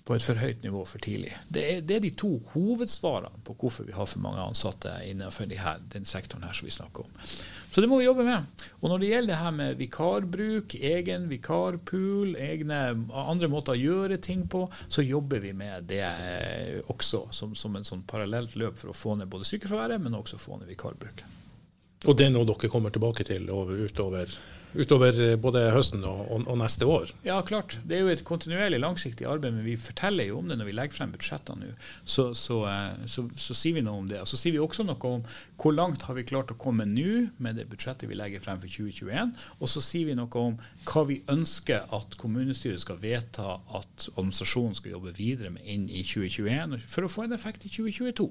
[0.10, 1.36] på et for høyt nivå for tidlig.
[1.54, 5.46] Det er, det er, de to hovedsvarene på hvorfor vi har for mange ansatte innenfor
[5.46, 7.12] de her, den sektoren her som vi snakker om.
[7.70, 8.66] Så det må vi jobbe med.
[8.80, 12.80] Og når det gjelder det her med vikarbruk, egen vikarpool, egne
[13.14, 17.78] andre måter å gjøre ting på, så jobber vi med det eh, også som, som
[17.78, 21.38] en sånn parallelt løp for å få ned både sykefraværet, men også få ned vikarbruken.
[22.10, 24.34] Og det er noe dere kommer tilbake til utover
[24.74, 27.14] utover eh, både høsten og, og, og, neste år?
[27.26, 27.78] Ja, klart.
[27.88, 30.76] Det er jo et kontinuerlig langsiktig arbeid, men vi forteller jo om det når vi
[30.78, 31.76] legger frem budsjettene nå.
[32.04, 34.22] Så, så, eh, så, så, sier vi noe om det.
[34.24, 35.26] Og så sier vi også noe om
[35.60, 38.72] hvor langt har vi klart å komme nå med det budsjettet vi legger frem for
[38.72, 39.34] 2021.
[39.60, 44.78] Og så sier vi noe om hva vi ønsker at kommunestyret skal vedta at administrasjonen
[44.78, 48.30] skal jobbe videre med inn i 2021 for å få en effekt i 2022.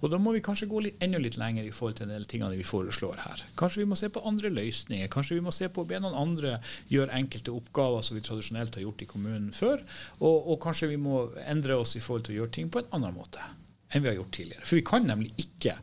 [0.00, 2.26] Og da må vi kanskje gå litt, enda litt lenger i forhold til en del
[2.28, 3.44] tingene vi foreslår her.
[3.58, 5.10] Kanskje vi må se på andre løsninger.
[5.12, 6.58] Kanskje vi må se å be noen andre
[6.92, 9.82] gjøre enkelte oppgaver som vi tradisjonelt har gjort i kommunen før.
[10.20, 12.94] Og, og, kanskje vi må endre oss i forhold til å gjøre ting på en
[12.98, 13.42] annen måte
[13.94, 14.66] enn vi har gjort tidligere.
[14.66, 15.76] For vi kan nemlig ikke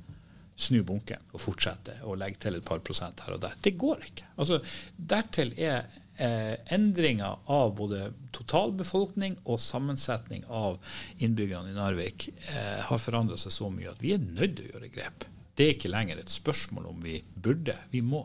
[0.62, 3.58] snu bunken og fortsette å legge til et par prosent her og der.
[3.64, 4.28] Det går ikke.
[4.42, 4.60] Altså,
[4.96, 5.88] dertil er
[6.22, 10.78] eh, endringer av både totalbefolkning og sammensetning av
[11.24, 14.76] innbyggerne i Narvik eh, har forandra seg så mye at vi er nødt til å
[14.76, 15.26] gjøre grep.
[15.56, 18.24] Det er ikke lenger et spørsmål om vi burde, vi må.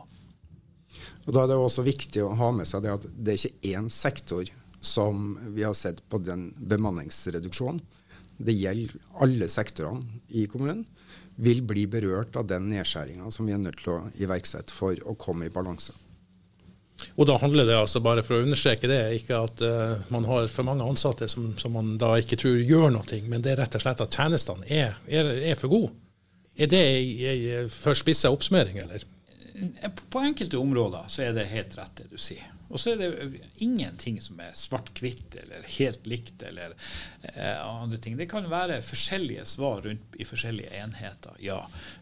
[1.27, 3.75] Og Da er det også viktig å ha med seg det at det er ikke
[3.75, 4.47] én sektor
[4.85, 7.81] som vi har sett på den bemanningsreduksjonen.
[8.37, 10.85] Det gjelder alle sektorene i kommunen.
[11.37, 15.17] Vil bli berørt av den nedskjæringa som vi er nødt til å iverksette for å
[15.19, 15.97] komme i balanse.
[17.17, 20.47] Og da handler det altså, bare for å understreke det, ikke at uh, man har
[20.53, 23.77] for mange ansatte som, som, man da ikke tror gjør noe, men det er rett
[23.77, 25.93] og slett at tjenestene er, er, er for gode.
[26.57, 29.05] Er det en for spissa oppsummering, eller?
[30.11, 32.45] På enkelte områder så er det helt rett det du sier.
[32.67, 36.75] Og så er det ingenting som er svart-hvitt eller helt likt eller
[37.23, 38.17] eh, andre ting.
[38.19, 41.61] Det kan være forskjellige svar rundt i forskjellige enheter, ja.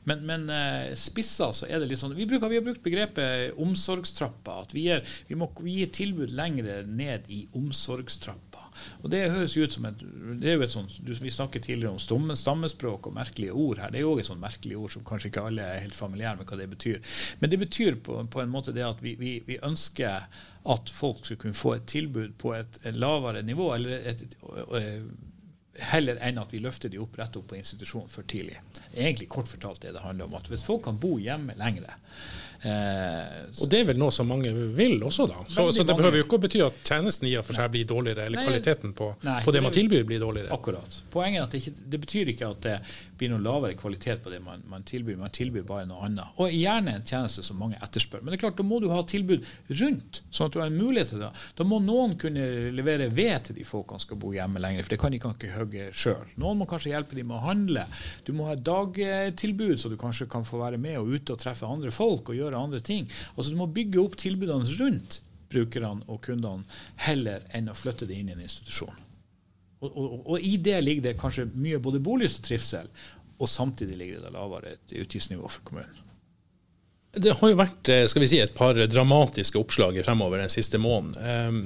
[0.08, 3.60] Men, men eh, spissa så er det litt sånn Vi, bruker, vi har brukt begrepet
[3.60, 4.62] omsorgstrappa.
[4.64, 8.70] At vi, er, vi må gi tilbud lengre ned i omsorgstrappa.
[9.02, 10.04] Og det høres jo ut som et,
[10.40, 13.92] det er jo et sånt, Vi snakket tidligere om stomme, stammespråk og merkelige ord her.
[13.92, 16.40] Det er jo òg et sånt merkelig ord som kanskje ikke alle er helt familiære
[16.40, 17.20] med hva det betyr.
[17.40, 20.26] Men det betyr på, på en måte det at vi, vi, vi, ønsker
[20.74, 23.74] at folk skal kunne få et tilbud på et, et lavere nivå.
[23.74, 25.04] eller et, et,
[25.90, 28.60] heller enn at vi løfter de opp rett opp på institusjonen for tidlig.
[28.94, 30.34] Egentlig kort fortalt det det handler om.
[30.38, 31.96] at Hvis folk kan bo hjemme lengre,
[32.64, 35.42] Eh, og det er vel noe som mange vil også, da.
[35.52, 37.84] Så, så det behøver jo ikke å bety at tjenesten i og for seg blir
[37.90, 40.48] dårligere, eller nei, kvaliteten på, nei, på, det man tilbyr blir dårligere.
[40.56, 40.96] Akkurat.
[41.12, 42.78] Poenget er at det, ikke, det betyr ikke at det
[43.20, 45.18] blir noe lavere kvalitet på det man, man, tilbyr.
[45.20, 46.40] Man tilbyr bare noe annet.
[46.40, 48.24] Og gjerne en tjeneste som mange etterspør.
[48.24, 49.44] Men det er klart, da må du ha tilbud
[49.82, 51.30] rundt, sånn at du har en mulighet til det.
[51.60, 54.96] Da må noen kunne levere ved til de folkene som skal bo hjemme lenger, for
[54.96, 55.34] det kan de ikke
[55.64, 56.30] hogge sjøl.
[56.40, 57.84] Noen må kanskje hjelpe dem med å handle.
[58.26, 61.40] Du må ha et dagtilbud, så du kanskje kan få være med og ute og
[61.42, 63.08] treffe andre folk og gjøre andre ting.
[63.34, 65.20] Altså Du må bygge opp tilbudene rundt
[65.54, 66.64] brukerne og kundene
[67.06, 69.02] heller enn å flytte det inn i en institusjon.
[69.84, 72.88] Og, og, og i det ligger det kanskje mye både bolyst og trivsel,
[73.34, 76.03] og samtidig ligger det lavere utgiftsnivå for kommunen.
[77.16, 80.80] Det har jo vært eh, skal vi si, et par dramatiske oppslag fremover den siste
[80.82, 81.14] måneden.
[81.22, 81.60] Ehm,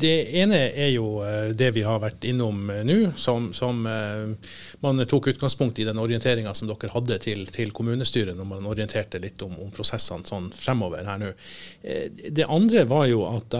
[0.00, 3.82] det ene er jo eh, det vi har vært innom eh, nå, som, som
[4.82, 9.20] man tok utgangspunkt i den orienteringa som dere hadde til, til, kommunestyret når man orienterte
[9.20, 11.32] litt om, om prosessene sånn fremover her nå.
[12.36, 13.54] Det andre var jo at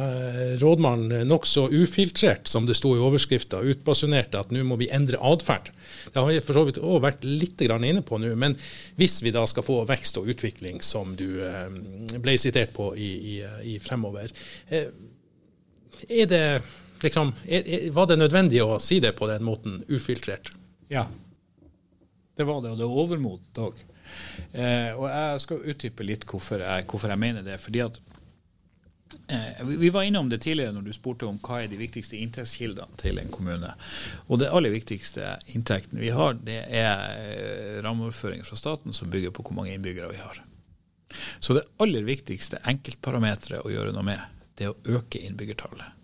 [0.61, 5.71] rådmannen nokså ufiltrert, som det sto i overskrifta, utbasunerte at nå må vi endre atferd.
[6.13, 8.57] Det har vi for så vidt òg vært litt inne på nå, men
[9.01, 13.11] hvis vi da skal få vekst og utvikling som du du ble sitert på i,
[13.35, 13.37] i,
[13.75, 14.33] i fremover.
[14.69, 14.89] Eh,
[16.09, 16.43] er det
[17.03, 20.53] liksom, er, Var det nødvendig å si det på den måten, ufiltrert?
[20.93, 21.07] Ja,
[22.37, 23.79] det var det, og det er overmodent òg.
[24.53, 27.59] Eh, og jeg skal utdype litt hvorfor jeg, hvorfor jeg mener det.
[27.61, 27.99] fordi at
[29.29, 32.99] Eh, vi var innom det tidligere når du spurte om hva er de viktigste inntektskildene
[33.01, 33.73] til en kommune.
[34.27, 39.47] Og Det aller viktigste inntekten vi har, det er rammeoverføringer fra staten som bygger på
[39.47, 40.43] hvor mange innbyggere vi har.
[41.39, 45.97] Så det aller viktigste enkeltparameteret å gjøre noe med, det er å øke innbyggertallet.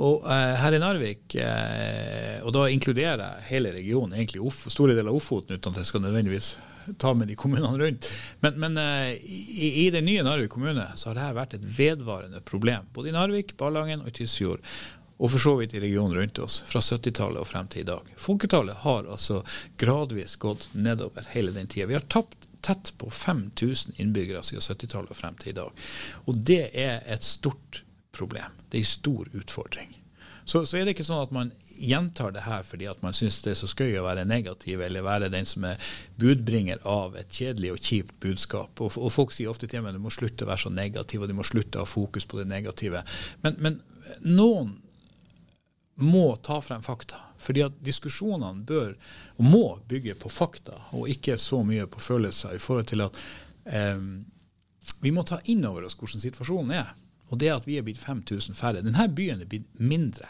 [0.00, 4.94] Og eh, her i Narvik, eh, og da inkluderer jeg hele regionen, egentlig Of store
[4.94, 6.54] deler av Ofoten, uten at jeg skal nødvendigvis
[6.98, 8.08] ta med de kommunene rundt.
[8.44, 12.40] Men, men eh, i, i den nye Narvik kommune så har dette vært et vedvarende
[12.46, 12.88] problem.
[12.94, 14.64] Både i Narvik, Ballangen og i Tysfjord.
[15.20, 18.06] Og for så vidt i regionen rundt oss, fra 70-tallet og frem til i dag.
[18.16, 19.42] Folketallet har altså
[19.80, 21.90] gradvis gått nedover hele den tida.
[21.90, 25.86] Vi har tapt tett på 5000 innbyggere siden 70-tallet og frem til i dag.
[26.26, 27.82] Og det er et stort
[28.16, 28.58] problem.
[28.68, 29.96] Det er en stor utfordring.
[30.44, 33.38] Så, så, er det ikke sånn at man gjentar det her fordi at man syns
[33.44, 35.80] det er så skøy å være negativ, eller være den som er
[36.20, 38.82] budbringer av et kjedelig og kjipt budskap.
[38.82, 41.22] Og, og folk sier ofte til meg at du må slutte å være så negativ,
[41.22, 43.04] og du må slutte å ha fokus på det negative.
[43.44, 43.80] Men, men
[44.26, 44.74] noen
[46.02, 47.18] må ta frem fakta.
[47.40, 48.94] Fordi at diskusjonene bør
[49.36, 52.54] og må bygge på fakta, og ikke så mye på følelser.
[52.54, 53.16] i forhold til at
[53.64, 53.98] eh,
[55.00, 56.94] Vi må ta inn over oss hvordan situasjonen er.
[57.30, 58.82] Og det at vi er blitt 5000 færre.
[58.82, 60.28] Denne byen er blitt mindre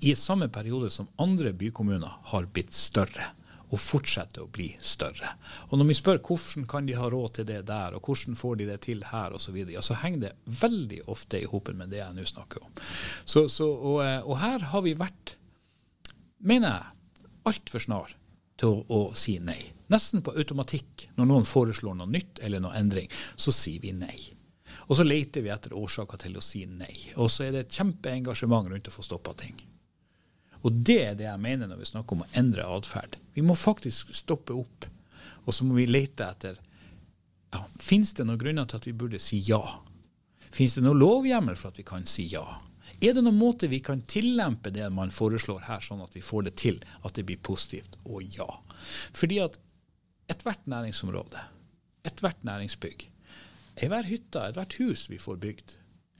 [0.00, 3.32] i samme periode som andre bykommuner har blitt større
[3.68, 5.34] og fortsette å bli større.
[5.68, 8.60] Og Når vi spør hvordan kan de ha råd til det der, og hvordan får
[8.60, 11.78] de det til her osv., så, videre, ja, så henger det veldig ofte i hopen
[11.80, 12.72] med det jeg nå snakker om.
[13.24, 15.36] Så, så, og, eh, og, her har vi vært,
[16.44, 18.12] mener jeg, altfor snar
[18.60, 19.60] til å, å, si nei.
[19.88, 21.08] Nesten på automatikk.
[21.16, 23.08] Når noen foreslår noe nytt eller noe endring,
[23.40, 24.18] så sier vi nei.
[24.88, 26.92] Og så leter vi etter årsaker til å si nei.
[27.16, 29.56] Og så er det et kjempeengasjement rundt å få stoppa ting.
[30.66, 33.18] Og det er det jeg mener når vi snakker om å endre atferd.
[33.34, 34.88] Vi må faktisk stoppe opp,
[35.46, 36.58] og så må vi lete etter
[37.54, 39.62] ja, Fins det noen grunner til at vi burde si ja?
[40.52, 42.44] Fins det noen lovhjemmel for at vi kan si ja?
[42.98, 46.48] Er det noen måte vi kan tillempe det man foreslår her, sånn at vi får
[46.48, 47.94] det til at det blir positivt?
[48.04, 48.48] Og ja.
[49.14, 49.58] Fordi at
[50.28, 51.44] ethvert næringsområde,
[52.08, 53.06] ethvert næringsbygg,
[53.78, 55.76] enhver hytte, ethvert hus vi får bygd,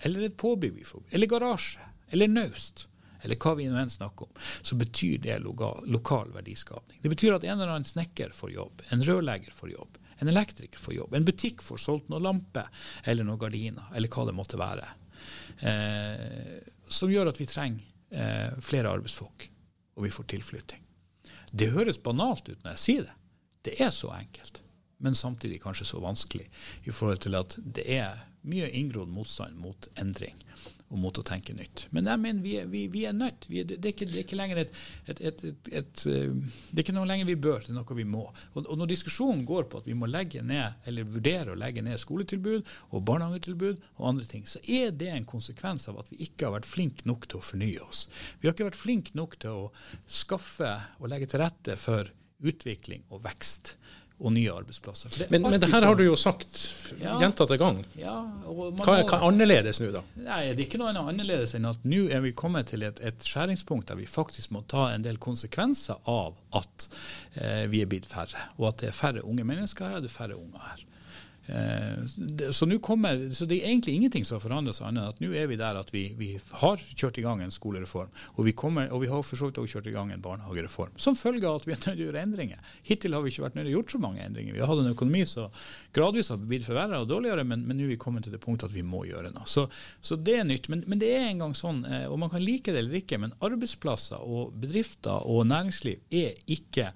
[0.06, 1.82] eller et påbygg vi får, eller garasje,
[2.14, 2.86] eller naust,
[3.22, 7.00] eller hva vi nå enn snakker om, så betyr det lokal, lokal verdiskapning.
[7.02, 10.78] Det betyr at en eller annen snekker får jobb, en rørlegger får jobb, en elektriker
[10.82, 12.70] får jobb, en butikk får solgt noen lamper
[13.04, 14.86] eller noen gardiner, eller hva det måtte være.
[15.60, 19.48] Eh, som gjør at vi trenger eh, flere arbeidsfolk,
[19.98, 20.82] og vi får tilflytting.
[21.50, 23.14] Det høres banalt ut når jeg sier det.
[23.68, 24.62] Det er så enkelt,
[25.02, 26.48] men samtidig kanskje så vanskelig
[26.84, 30.38] i forhold til at det er mye inngrodd motstand mot endring
[30.88, 31.86] og mot å tenke nytt.
[31.92, 33.46] Men jeg mener vi vi, vi er nødt.
[33.50, 34.72] Vi det, er ikke, det, er ikke, lenger et,
[35.06, 36.32] et, et, et, eh,
[36.70, 38.24] Det er ikke noe lenger vi bør, det er noe vi må.
[38.54, 41.84] Og, og, Når diskusjonen går på at vi må legge ned, eller vurdere å legge
[41.84, 46.22] ned skoletilbud og barnehagetilbud og andre ting, så er det en konsekvens av at vi
[46.28, 48.06] ikke har vært flinke nok til å fornye oss.
[48.40, 49.70] Vi har ikke vært flinke nok til å
[50.08, 53.76] skaffe og legge til rette for utvikling og vekst
[54.18, 55.12] og nye arbeidsplasser.
[55.14, 56.58] Det men, men det her har du jo sagt
[56.98, 57.86] ja, gjentatte ganger.
[57.98, 60.02] Ja, hva, er annerledes nå, da?
[60.18, 63.22] Nei, Det er ikke noe annerledes enn at nå er vi kommet til et, et,
[63.22, 66.88] skjæringspunkt der vi faktisk må ta en del konsekvenser av at
[67.38, 70.10] eh, vi er blitt færre, og at det er færre unge mennesker her, og det
[70.10, 70.87] er færre unger her.
[71.48, 75.22] Eh, så, kommer, så det er egentlig ingenting som har forandret seg, annet enn at
[75.22, 78.10] nå er vi der at vi, vi, har kjørt i gang en skolereform.
[78.36, 80.92] Og vi, kommer, og vi har for så vidt også kjørt i gang en barnehagereform.
[81.00, 82.74] Som følge av at vi er nødt til å gjøre endringer.
[82.84, 84.56] Hittil har vi ikke vært nødt til å gjøre så mange endringer.
[84.56, 85.58] Vi har hatt en økonomi som
[85.96, 88.68] gradvis har blitt forverra og dårligere, men, men nå er vi kommet til det punktet
[88.68, 89.48] at vi må gjøre noe.
[89.48, 89.68] Så,
[90.04, 90.68] så det er nytt.
[90.68, 93.22] Men, men, det er en gang sånn, eh, og man kan like det eller ikke,
[93.24, 96.92] men arbeidsplasser og bedrifter og næringsliv er ikke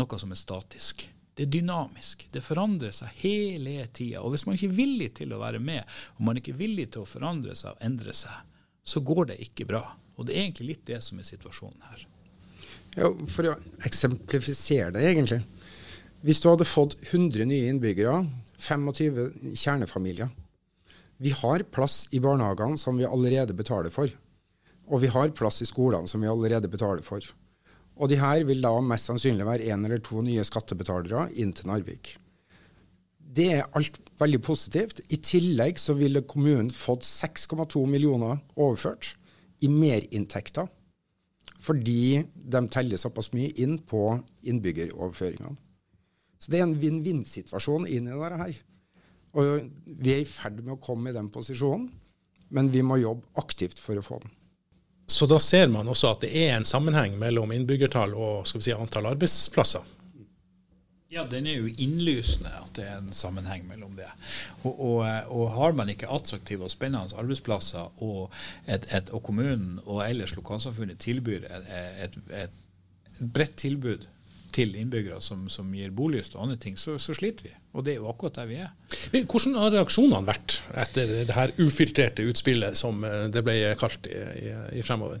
[0.00, 1.06] noe som er statisk.
[1.32, 2.26] Det er dynamisk.
[2.32, 4.20] Det forandrer seg hele tida.
[4.20, 6.90] Og hvis man ikke er villig til å være med, og man ikke er villig
[6.92, 8.34] til å forandre seg og endre seg,
[8.84, 9.82] så går det ikke bra.
[10.18, 12.04] Og det er egentlig litt det som er situasjonen her.
[12.98, 13.56] Ja, For å
[13.88, 15.40] eksemplifisere det, egentlig.
[16.22, 18.26] Hvis du hadde fått 100 nye innbyggere,
[18.62, 20.28] 25 kjernefamilier
[21.18, 24.10] Vi har plass i barnehagene som vi allerede betaler for.
[24.90, 27.24] Og vi har plass i skolene som vi allerede betaler for.
[28.00, 31.68] Og de her vil da mest sannsynlig være én eller to nye skattebetalere inn til
[31.68, 32.14] Narvik.
[33.32, 35.00] Det er alt veldig positivt.
[35.12, 39.14] I tillegg så ville kommunen fått 6,2 millioner overført
[39.64, 40.68] i merinntekter.
[41.62, 44.18] Fordi de teller såpass mye inn på
[44.50, 45.56] innbyggeroverføringene.
[46.42, 48.56] Så det er en vinn-vinn-situasjon inn i dette her.
[49.38, 51.86] Og vi er i ferd med å komme i den posisjonen,
[52.52, 54.32] men vi må jobbe aktivt for å få den.
[55.06, 59.10] Så da ser man også at det er en sammenheng mellom innbyggertall og si, antall
[59.12, 59.84] arbeidsplasser?
[61.12, 64.08] Ja, den er jo innlysende at det er en sammenheng mellom det.
[64.62, 68.30] Og, og, og har man ikke attraktive og spennende arbeidsplasser, og,
[68.64, 72.56] et, et, og kommunen og ellers lokalsamfunnet tilbyr et, et,
[73.20, 74.08] bredt tilbud
[74.54, 77.54] til innbyggere som, som gir bolyst og andre ting, så, så, sliter vi.
[77.72, 78.70] Og det er jo akkurat der vi er.
[79.22, 84.22] Hvordan har reaksjonene vært etter det her ufiltrerte utspillet, som eh, det ble kalt i,
[84.44, 85.20] i, i Fremover?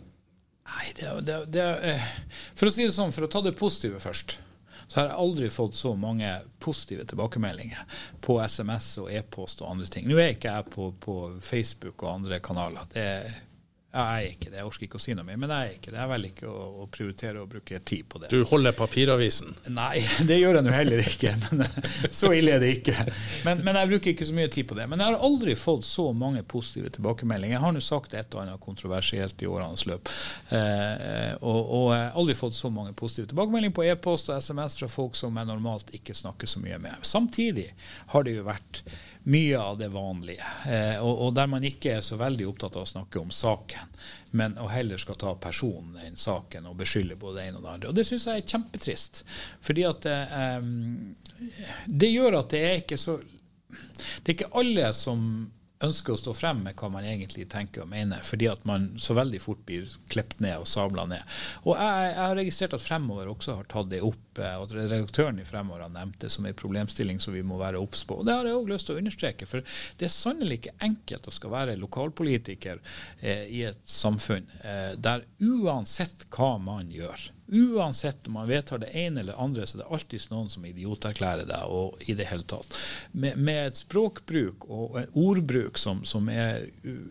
[0.72, 2.08] Nei, det, det, det, eh,
[2.54, 4.38] For å si det sånn, for å ta det positive først
[4.92, 6.28] så har jeg aldri fått så mange
[6.60, 10.04] positive tilbakemeldinger på SMS og e-post og andre ting.
[10.04, 12.90] Nå er ikke jeg på, på Facebook og andre kanaler.
[12.92, 13.38] Det er
[13.92, 14.56] ja, jeg er ikke det.
[14.56, 15.36] Jeg orker ikke å si noe mer.
[15.36, 15.98] Men jeg er ikke det.
[16.00, 18.30] Jeg velger ikke å, å, prioritere å bruke tid på det.
[18.32, 19.52] Du holder papiravisen?
[19.68, 20.00] Nei,
[20.30, 21.34] det gjør jeg nå heller ikke.
[21.42, 21.66] Men
[22.22, 22.96] Så ille er det ikke.
[23.44, 24.88] Men, men, jeg bruker ikke så mye tid på det.
[24.88, 27.58] Men jeg har aldri fått så mange positive tilbakemeldinger.
[27.58, 30.08] Jeg har nå sagt et og annet kontroversielt i årenes løp.
[30.56, 34.80] Eh, og, og, jeg har aldri fått så mange positive tilbakemeldinger på e-post og SMS
[34.80, 36.96] fra folk som jeg normalt ikke snakker så mye med.
[37.04, 37.68] Samtidig
[38.16, 38.86] har det jo vært
[39.24, 40.44] mye av det vanlige.
[40.66, 43.94] Eh, og, og, der man ikke er så veldig opptatt av å snakke om saken,
[44.38, 47.74] men og heller skal ta personen enn saken og beskylde både det ene og det
[47.76, 47.92] andre.
[47.92, 49.22] Og det syns jeg er kjempetrist.
[49.62, 50.68] Fordi at eh,
[51.86, 53.20] det gjør at det er ikke så
[53.72, 55.22] Det er ikke alle som
[55.82, 59.16] ønsker å stå frem med hva man egentlig tenker og mener, fordi at man så
[59.18, 61.34] veldig fort blir klept ned og sabla ned.
[61.64, 64.76] Og jeg, jeg, har registrert at Fremover også har tatt det opp, eh, og at
[64.78, 68.20] redaktøren i Fremover har nevnt det som en problemstilling som vi må være obs på.
[68.20, 71.28] Og Det har jeg òg lyst til å understreke, for det er sannelig ikke enkelt
[71.28, 72.82] å skal være lokalpolitiker
[73.20, 78.92] eh, i et samfunn eh, der uansett hva man gjør, Uansett om man vedtar det
[78.96, 81.68] ene eller andre, så det er alltid noen som idioterklærer deg.
[81.68, 82.74] og i det hele tatt.
[83.12, 86.64] Med, med et språkbruk og en ordbruk som, som, er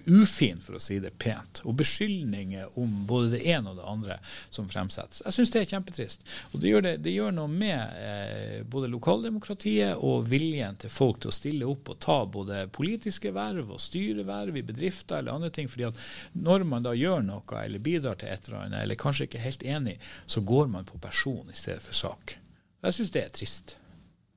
[0.06, 4.18] ufin, for å si det pent, og beskyldninger om både det ene og det andre
[4.50, 5.24] som fremsettes.
[5.26, 6.26] Jeg syns det er kjempetrist.
[6.52, 11.22] Og det gjør, det, det gjør noe med eh, både lokaldemokratiet og viljen til folk
[11.22, 15.52] til å stille opp og ta både politiske verv og styreverv i bedrifter eller andre
[15.54, 15.70] ting.
[15.72, 16.02] fordi at
[16.34, 19.64] når man da gjør noe eller bidrar til et eller annet, eller kanskje ikke helt
[19.64, 19.98] enig,
[20.32, 22.38] så går man på person i stedet for sak.
[22.82, 23.76] Jeg syns det er trist.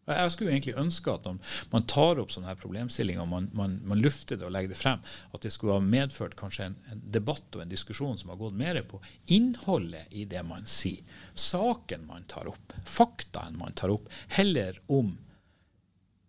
[0.04, 1.38] Jeg skulle egentlig ønske at når
[1.72, 4.76] man tar opp sånne her problemstillinger, og man, man, man, lufter det og legger det
[4.76, 5.00] frem,
[5.32, 8.58] at det skulle ha medført kanskje en, en, debatt og en diskusjon som har gått
[8.58, 9.00] mer på
[9.32, 11.00] innholdet i det man sier.
[11.32, 15.14] Saken man tar opp, faktaen man tar opp, heller om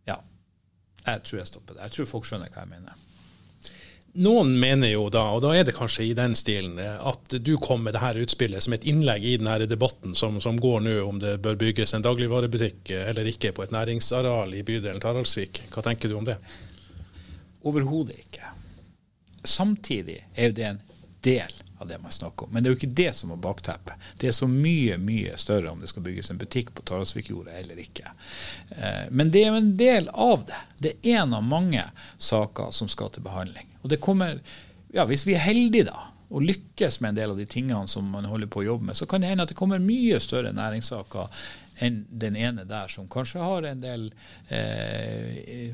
[0.08, 0.22] Ja,
[1.04, 1.90] jeg tror jeg stopper det.
[1.90, 3.04] Jeg tror folk skjønner hva jeg mener.
[4.16, 7.82] Noen mener jo da, og da er det kanskje i den stilen, at du kom
[7.84, 11.20] med det her utspillet som et innlegg i denne debatten som, som går nå om
[11.20, 15.66] det bør bygges en dagligvarebutikk eller ikke på et næringsareal i bydelen Taraldsvik.
[15.74, 16.38] Hva tenker du om det?
[17.68, 18.54] Overhodet ikke.
[19.44, 20.82] Samtidig er jo det en
[21.28, 22.56] del av det man snakker om.
[22.56, 24.10] Men det er jo ikke det som er bakteppet.
[24.20, 27.84] Det er så mye, mye større om det skal bygges en butikk på Taraldsvikjordet eller
[27.84, 28.16] ikke.
[28.70, 30.66] Eh, men det er jo en del av det.
[30.80, 31.84] Det er en av mange
[32.16, 33.75] saker som skal til behandling.
[33.86, 34.40] Og det kommer,
[34.96, 38.08] ja, Hvis vi er heldige da, og lykkes med en del av de tingene som
[38.10, 40.54] man holder på å jobbe med, så kan det hende at det kommer mye større
[40.56, 41.30] næringssaker
[41.86, 44.08] enn den ene der, som kanskje har en del
[44.50, 45.70] eh,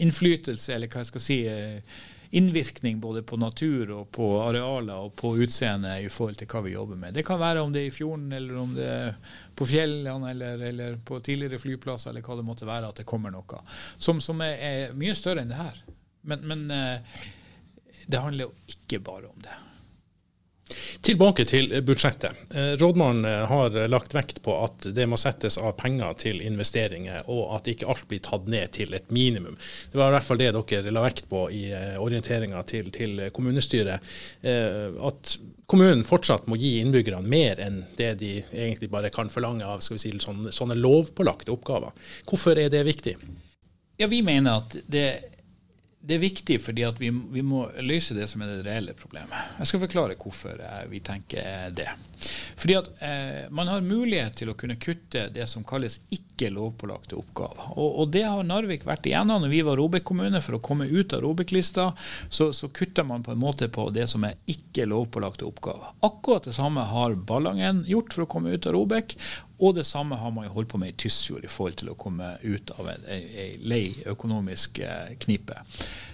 [0.00, 5.16] innflytelse, eller hva jeg skal si eh, innvirkning både på natur og på arealer og
[5.18, 7.14] på utseende i forhold til hva vi jobber med.
[7.14, 10.62] Det kan være om det er i fjorden, eller om det er på fjellene, eller,
[10.70, 13.64] eller på tidligere flyplasser, eller hva det måtte være, at det kommer noe
[13.98, 15.82] som, som er, er, mye større enn det her.
[16.30, 17.18] Men, men eh,
[18.06, 19.58] det handler jo ikke bare om det.
[21.00, 22.36] Tilbake til budsjettet.
[22.54, 27.24] Eh, rådmannen eh, har lagt vekt på at det må settes av penger til investeringer,
[27.32, 29.56] og at ikke alt blir tatt ned til et minimum.
[29.90, 33.26] Det var i hvert fall det dere la vekt på i eh, orienteringa til, til,
[33.34, 34.06] kommunestyret.
[34.40, 35.32] At
[35.70, 39.96] kommunen fortsatt må gi innbyggerne mer enn det de egentlig bare kan forlange av si,
[39.98, 41.94] sånne, sånne lovpålagte oppgaver.
[42.28, 43.16] Hvorfor er det viktig?
[44.00, 45.06] Ja, Vi mener at det
[46.00, 49.56] det er viktig fordi at vi, vi, må løse det som er det reelle problemet.
[49.60, 51.90] Jeg skal forklare hvorfor eh, vi tenker det.
[52.60, 57.18] Fordi at eh, Man har mulighet til å kunne kutte det som kalles ikke lovpålagte
[57.20, 57.74] oppgaver.
[57.76, 60.40] Og, og Det har Narvik vært igjennom når vi var Robek kommune.
[60.40, 61.90] For å komme ut av Robek-lista
[62.28, 65.92] så, så kutter man på en måte på det som er ikke lovpålagte oppgaver.
[66.06, 69.18] Akkurat det samme har Ballangen gjort for å komme ut av Robek.
[69.60, 71.98] Og det samme har man jo holdt på med i Tysfjord i forhold til å
[72.00, 75.58] komme ut av ei lei økonomisk eh, knipe.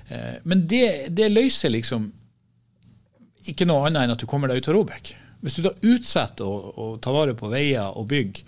[0.09, 2.09] Eh, men det, det, løser liksom
[3.46, 5.12] ikke noe annet enn at du kommer deg ut av Robek.
[5.44, 8.40] Hvis du da utsetter å, å ta vare på veier og bygg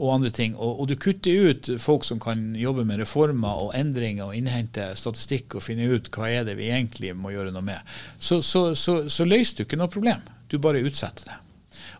[0.00, 3.74] og andre ting, og, og, du kutter ut folk som kan jobbe med reformer og
[3.76, 7.66] endringer og innhente statistikk og finne ut hva er det vi egentlig må gjøre noe
[7.68, 10.24] med, så, så, så, så løser du ikke noe problem.
[10.50, 11.38] Du bare utsetter det.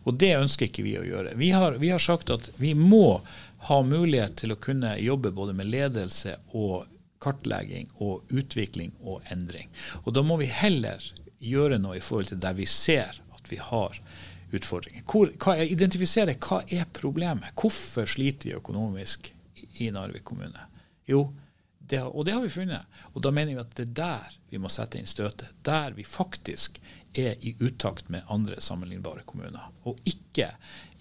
[0.03, 1.35] Og det ønsker ikke vi å gjøre.
[1.37, 3.21] Vi har, vi har sagt at vi må
[3.67, 6.87] ha mulighet til å kunne jobbe både med ledelse og
[7.21, 9.69] kartlegging og utvikling og endring.
[10.03, 11.03] Og da må vi heller
[11.41, 13.99] gjøre noe i forhold til der vi ser at vi har
[14.51, 15.05] utfordringer.
[15.07, 17.53] Hvor, hva, identifisere hva er problemet.
[17.57, 19.31] Hvorfor sliter vi økonomisk
[19.79, 20.67] i Narvik kommune?
[21.09, 21.27] Jo,
[21.91, 22.99] det, og det har vi funnet.
[23.11, 25.53] Og da mener vi at det er der vi må sette inn støtet.
[25.67, 26.79] Der vi faktisk
[27.13, 29.71] er i utakt med andre sammenlignbare kommuner.
[29.87, 30.47] Og ikke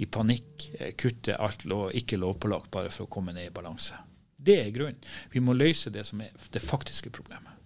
[0.03, 3.99] i panikk eh, kutte alt lov, ikke lovpålagt bare for å komme ned i balanse.
[4.41, 4.99] Det er grunnen.
[5.30, 7.61] Vi må løse det som er det faktiske problemet.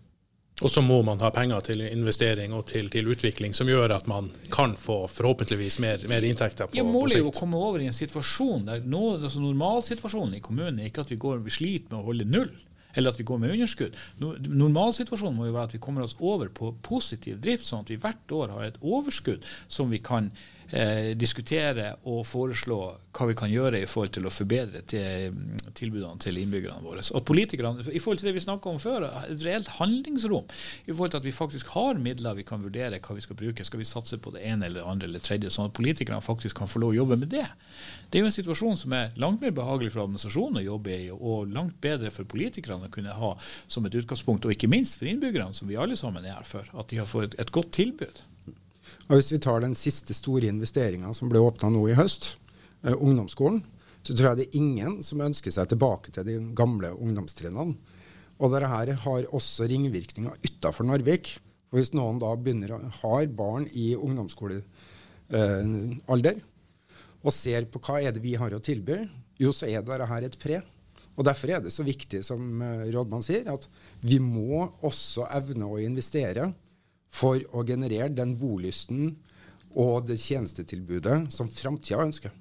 [0.62, 4.06] Og så må man ha penger til investering og til, til utvikling som gjør at
[4.06, 7.88] man kan få forhåpentligvis mer, mer inntekter på, ja, målet er å komme over i
[7.90, 11.90] en situasjon der nå, altså normalsituasjonen i kommunen er ikke at vi går vi sliter
[11.90, 12.54] med å holde null
[12.94, 13.98] eller at vi går med underskudd.
[14.20, 18.00] Normalsituasjonen må jo være at vi kommer oss over på positiv drift, sånn at vi
[18.00, 20.30] hvert år har et overskudd som vi kan
[20.70, 22.78] eh, diskutere og foreslå
[23.14, 25.36] hva vi kan gjøre i forhold til å forbedre til,
[25.76, 27.04] tilbudene til innbyggerne våre.
[27.14, 30.48] Og politikerne, I forhold til det vi snakka om før, et reelt handlingsrom.
[30.86, 33.66] I forhold til at vi faktisk har midler vi kan vurdere hva vi skal bruke.
[33.66, 36.70] Skal vi satse på det ene eller andre eller tredje, sånn at politikerne faktisk kan
[36.70, 37.46] få lov å jobbe med det.
[38.10, 41.08] Det er jo en situasjon som er langt mer behagelig for administrasjonen å jobbe i,
[41.14, 43.32] og langt bedre for politikerne å kunne ha
[43.68, 46.68] som et utgangspunkt, og ikke minst for innbyggerne, som vi alle sammen er her for.
[46.74, 48.22] At de har fått et godt tilbud.
[49.08, 52.36] Og Hvis vi tar den siste store investeringa som ble åpna nå i høst,
[52.84, 53.62] eh, ungdomsskolen,
[54.04, 57.76] så tror jeg det er ingen som ønsker seg tilbake til de gamle ungdomstrinnene.
[58.40, 61.26] Og dette har også ringvirkninger utafor Narvik.
[61.68, 66.40] For Hvis noen da begynner å ha barn i ungdomsskolealder eh,
[67.24, 69.08] og ser på hva er det vi har å tilby,
[69.40, 70.62] jo, så er dette et pre.
[71.16, 73.68] Og Derfor er det så viktig, som eh, rådmann sier, at
[74.00, 76.52] vi må også evne å investere
[77.14, 79.12] for å generere den bolysten
[79.74, 82.34] og det tjenestetilbudet som framtida ønsker.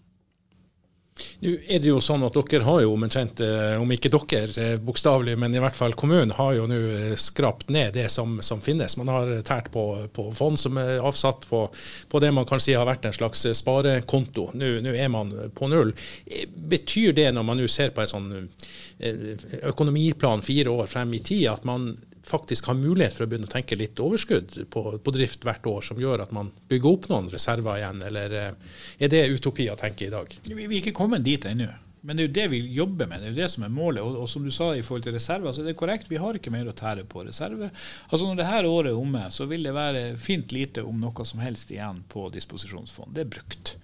[1.43, 4.80] Nå er det jo sånn at Dere har jo omtrent, eh, om ikke dere eh,
[4.82, 8.63] bokstavelig, men i hvert fall kommunen har jo nå eh, skrapt ned det som, som,
[8.65, 8.95] finnes.
[8.97, 11.67] Man har tært på, på, fond som er avsatt på,
[12.09, 14.49] på, det man kan si har vært en slags sparekonto.
[14.57, 15.93] Nå, nå er man på null.
[16.74, 18.32] Betyr det, når man nå ser på en sånn
[19.69, 21.91] økonomiplan fire år frem i tid, at man
[22.24, 25.82] faktisk har mulighet for å begynne å tenke litt overskudd på, på, drift hvert år,
[25.86, 29.80] som gjør at man bygger opp noen reserver igjen, eller eh, er det utopi å
[29.80, 30.32] tenke i dag?
[30.47, 31.71] Vi, vi er ikke kommet dit ennå.
[32.03, 34.03] Men det er jo det vi jobber med, det er jo det som er målet.
[34.03, 36.36] Og, og som du sa i forhold til reserver, så er det korrekt, vi har
[36.36, 37.69] ikke mer å tære på reserve.
[38.09, 41.28] Altså Når det her året er omme, så vil det være fint lite om noe
[41.28, 43.15] som helst igjen på disposisjonsfond.
[43.15, 43.78] Det er brukt.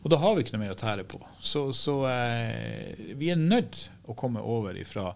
[0.00, 1.20] Og da har vi ikke noe mer å tære på.
[1.36, 5.10] Så, så eh, vi er nødt å komme over fra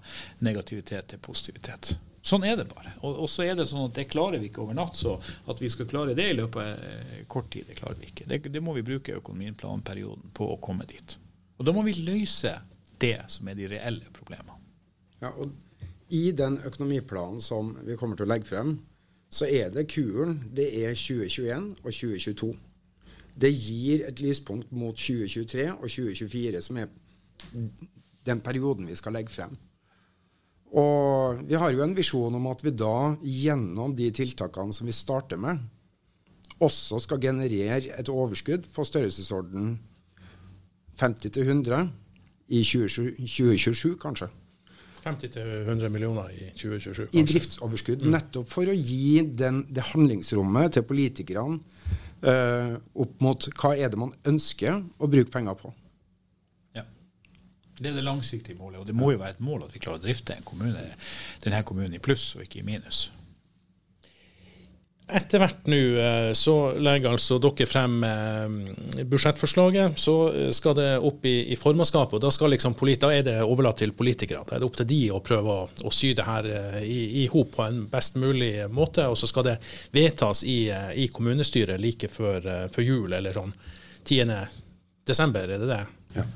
[0.45, 1.95] negativitet til positivitet.
[2.23, 2.93] Sånn er det bare.
[3.01, 4.99] Og, og, så er det sånn at det klarer vi ikke over natt.
[4.99, 5.14] Så
[5.49, 8.29] at vi skal klare det i løpet av eh, kort tid, det klarer vi ikke.
[8.29, 11.16] Det, det må vi bruke økonomiplanperioden på å komme dit.
[11.57, 12.59] Og da må vi løse
[13.01, 14.59] det som er de reelle problemene.
[15.21, 15.53] Ja, og
[16.12, 18.79] I den økonomiplanen som vi kommer til å legge frem,
[19.31, 22.51] så er det kuren det er 2021 og 2022.
[23.41, 26.91] Det gir et lyspunkt mot 2023 og 2024, som er
[28.27, 29.55] den perioden vi skal legge frem.
[30.71, 34.95] Og vi har jo en visjon om at vi da, gjennom de tiltakene som vi
[34.95, 35.59] starter med,
[36.61, 39.79] også skal generere et overskudd på størrelsesorden
[41.01, 41.89] 50-100
[42.53, 44.29] i 2027, kanskje.
[45.01, 47.07] 50-100 millioner i 2027?
[47.07, 47.18] Kanskje.
[47.18, 48.05] I driftsoverskudd.
[48.05, 48.14] Mm.
[48.14, 51.61] Nettopp for å gi den, det handlingsrommet til politikerne
[52.21, 55.73] eh, opp mot hva er det man ønsker å bruke penger på.
[57.81, 60.03] Det er det langsiktige målet, og det må jo være et mål at vi klarer
[60.03, 60.85] å drifte en kommune,
[61.45, 63.07] denne kommunen i pluss og ikke i minus.
[65.11, 69.99] Etter hvert nå eh, så legger altså dere frem eh, budsjettforslaget.
[69.99, 73.37] Så eh, skal det opp i, i formannskapet, og da, skal liksom, da er det
[73.43, 74.45] overlatt til politikere.
[74.47, 76.51] Da er det opp til de å prøve å, å sy det her
[76.85, 79.09] i hop på en best mulig måte.
[79.11, 79.57] Og så skal det
[79.97, 83.55] vedtas i, i kommunestyret like før, før, jul, eller sånn
[84.05, 84.37] 10.
[85.11, 85.83] desember, er det det?
[86.20, 86.28] Ja.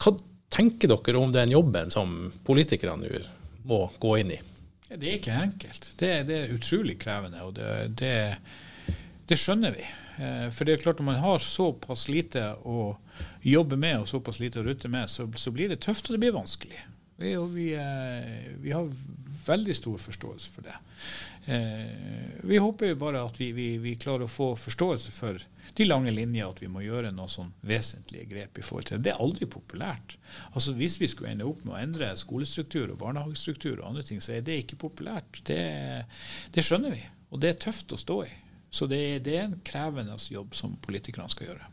[0.00, 0.14] Hva
[0.50, 3.20] tenker dere om den jobben som politikerne nå
[3.68, 4.40] må gå inn i?
[4.90, 5.90] Det er ikke enkelt.
[6.00, 7.68] Det, det er utrolig krevende, og det,
[8.00, 8.14] det,
[9.30, 9.84] det, skjønner vi.
[10.18, 12.96] Eh, for det er klart Når man har såpass lite å
[13.44, 16.24] jobbe med og såpass lite å rutte med, så, så blir det tøft og det
[16.24, 16.82] blir vanskelig.
[17.20, 18.90] Vi, vi, eh, vi har
[19.46, 20.74] veldig stor forståelse for det.
[21.44, 25.40] Eh, vi håper jo bare at vi, vi klarer å få forståelse for
[25.76, 29.06] de lange linjer at vi må gjøre noen sånn vesentlige grep i forhold til det.
[29.06, 30.16] Det er aldri populært.
[30.52, 34.20] Altså Hvis vi skulle ende opp med å endre skolestruktur og barnehagestruktur og andre ting,
[34.24, 35.42] så er det ikke populært.
[35.48, 35.60] Det,
[36.52, 37.02] det skjønner vi.
[37.30, 38.32] Og det er tøft å stå i.
[38.70, 41.70] Så det, det er en krevende jobb som politikerne skal gjøre.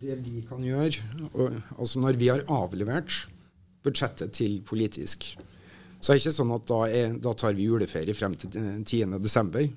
[0.00, 3.26] Det vi kan gjøre, og, altså når vi har avlevert
[3.86, 5.32] budsjettet til politisk,
[6.06, 9.72] så det er ikke sånn at da, er, da tar vi juleferie frem til 10.12.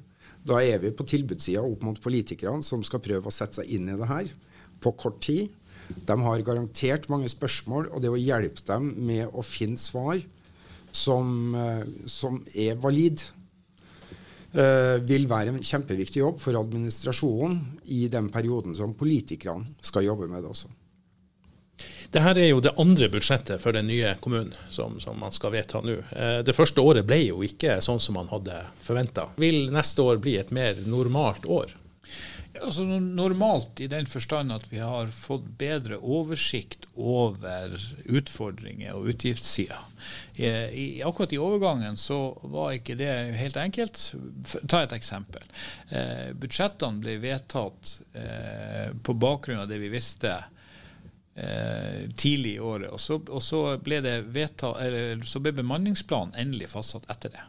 [0.45, 3.89] Da er vi på tilbudssida opp mot politikerne som skal prøve å sette seg inn
[3.89, 4.29] i det her
[4.77, 5.49] på kort tid.
[5.89, 10.21] De har garantert mange spørsmål, og det å hjelpe dem med å finne svar
[10.93, 13.25] som, eh, som er valid,
[14.53, 20.29] uh, vil være en kjempeviktig jobb for administrasjonen i den perioden som politikerne skal jobbe
[20.29, 20.69] med det også.
[22.09, 25.81] Dette er jo det andre budsjettet for den nye kommunen som, som man skal vedta
[25.85, 25.99] nå.
[26.09, 29.27] Eh, det første året ble jo ikke sånn som man hadde forventa.
[29.37, 31.75] Vil neste år bli et mer normalt år?
[32.59, 37.77] Altså Normalt i den forstand at vi har fått bedre oversikt over
[38.09, 39.77] utfordringer og utgiftssida.
[41.05, 44.01] akkurat i overgangen så var ikke det helt enkelt.
[44.67, 45.45] Ta et eksempel.
[45.89, 50.39] Eh, budsjettene ble vedtatt eh, på bakgrunn av det vi visste
[51.43, 52.89] eh, tidlig i året.
[52.91, 57.45] Og så, og så ble, vedtatt, eller, så ble bemanningsplanen endelig fastsatt etter det.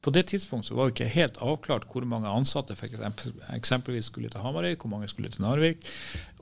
[0.00, 2.88] På det tidspunktet var det ikke helt avklart hvor mange ansatte for
[3.52, 5.84] eksempelvis skulle til Hamarøy, hvor mange skulle til Narvik.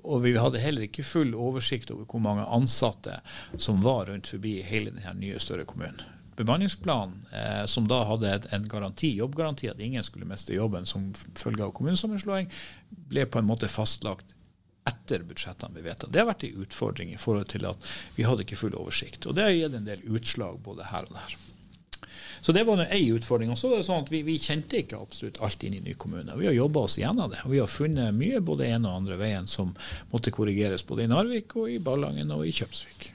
[0.06, 3.18] Og vi hadde heller ikke full oversikt over hvor mange ansatte
[3.58, 6.00] som var rundt forbi hele denne nye, større kommunen.
[6.38, 11.66] Bemanningsplanen, eh, som da hadde en garanti, jobbgaranti, at ingen skulle miste jobben som følge
[11.66, 12.46] av kommunesammenslåing,
[13.10, 14.37] ble på en måte fastlagt
[14.88, 16.12] etter budsjettene ble vedtatt.
[16.14, 19.28] Det har vært en utfordring i forhold til at vi hadde ikke full oversikt.
[19.28, 21.36] Og det har gitt en del utslag både her og der.
[22.40, 23.50] Så det var én utfordring.
[23.50, 25.94] Og så var det sånn at vi, vi, kjente ikke absolutt alt inn i ny
[25.98, 26.36] kommune.
[26.38, 27.42] Vi har jobba oss gjennom det.
[27.44, 29.74] og Vi har funnet mye både en og andre veien som
[30.12, 33.12] måtte korrigeres både i Narvik og i Ballangen og i Kjøpsvik.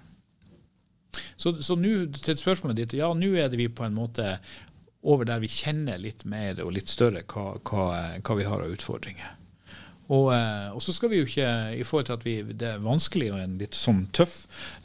[1.38, 4.38] Så, så nu, til spørsmålet ditt, ja, nå er det vi på en måte
[5.04, 7.88] over der vi kjenner litt mer og litt større hva, hva,
[8.24, 9.34] hva vi har av utfordringer.
[10.12, 11.48] Og, eh, og, så skal vi jo ikke,
[11.80, 14.36] i forhold til at vi, det er vanskelig og en litt sånn tøff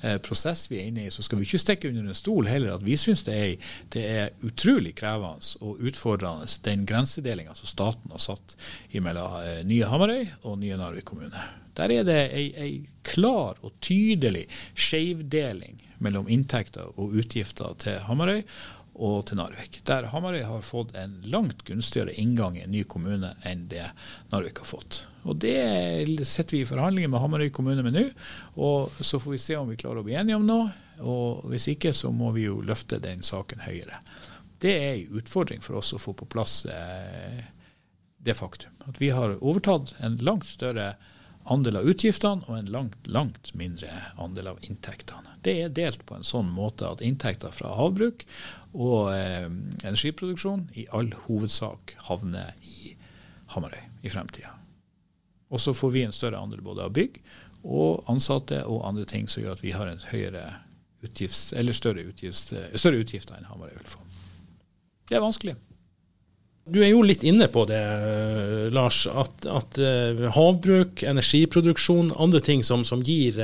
[0.06, 2.76] eh, prosess vi er inne i, så skal vi ikke stikke under en stol heller
[2.76, 3.38] at vi syns det,
[3.94, 8.54] det, er utrolig krevende og utfordrende den grensedelinga som staten har satt
[9.02, 11.44] mellom eh, nye Hamarøy og nye Narvik kommune.
[11.78, 12.72] Der er det ei, ei
[13.06, 14.46] klar og tydelig
[14.78, 18.42] skjevdeling mellom inntekter og utgifter til Hamarøy
[18.99, 19.80] og til Narvik.
[19.86, 23.86] Der Hamarøy har fått en langt gunstigere inngang i en ny kommune enn det
[24.32, 25.03] Narvik har fått.
[25.28, 28.07] Og Det setter vi i forhandlinger med Hamarøy kommune med nå.
[28.57, 30.72] og Så får vi se om vi klarer å bli enige om noe.
[31.01, 34.01] og Hvis ikke så må vi jo løfte den saken høyere.
[34.59, 37.44] Det er en utfordring for oss å få på plass eh,
[38.18, 40.96] det faktum at vi har overtatt en langt større
[41.49, 43.88] andel av utgiftene og en langt, langt mindre
[44.20, 45.36] andel av inntektene.
[45.44, 48.24] Det er delt på en sånn måte at inntekter fra havbruk
[48.76, 49.48] og eh,
[49.86, 52.94] energiproduksjon i all hovedsak havner i
[53.54, 54.52] Hamarøy i fremtida.
[55.48, 57.16] Og så får vi en større andel både av bygg
[57.64, 60.44] og ansatte og andre ting som gjør at vi har en høyere
[61.02, 64.04] utgifts, eller større, utgifts, større utgifter enn Hamarøy vil få.
[65.08, 65.56] Det er vanskelig.
[66.68, 67.80] Du er jo litt inne på det,
[68.76, 73.40] Lars, at, at uh, havbruk, energiproduksjon, andre ting som, som gir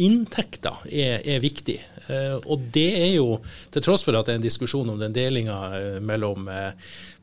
[0.00, 1.78] inntekter, er, er viktig.
[2.10, 3.38] Uh, og det er jo,
[3.70, 5.58] til tross for at det er en diskusjon om den delinga
[6.02, 6.48] mellom,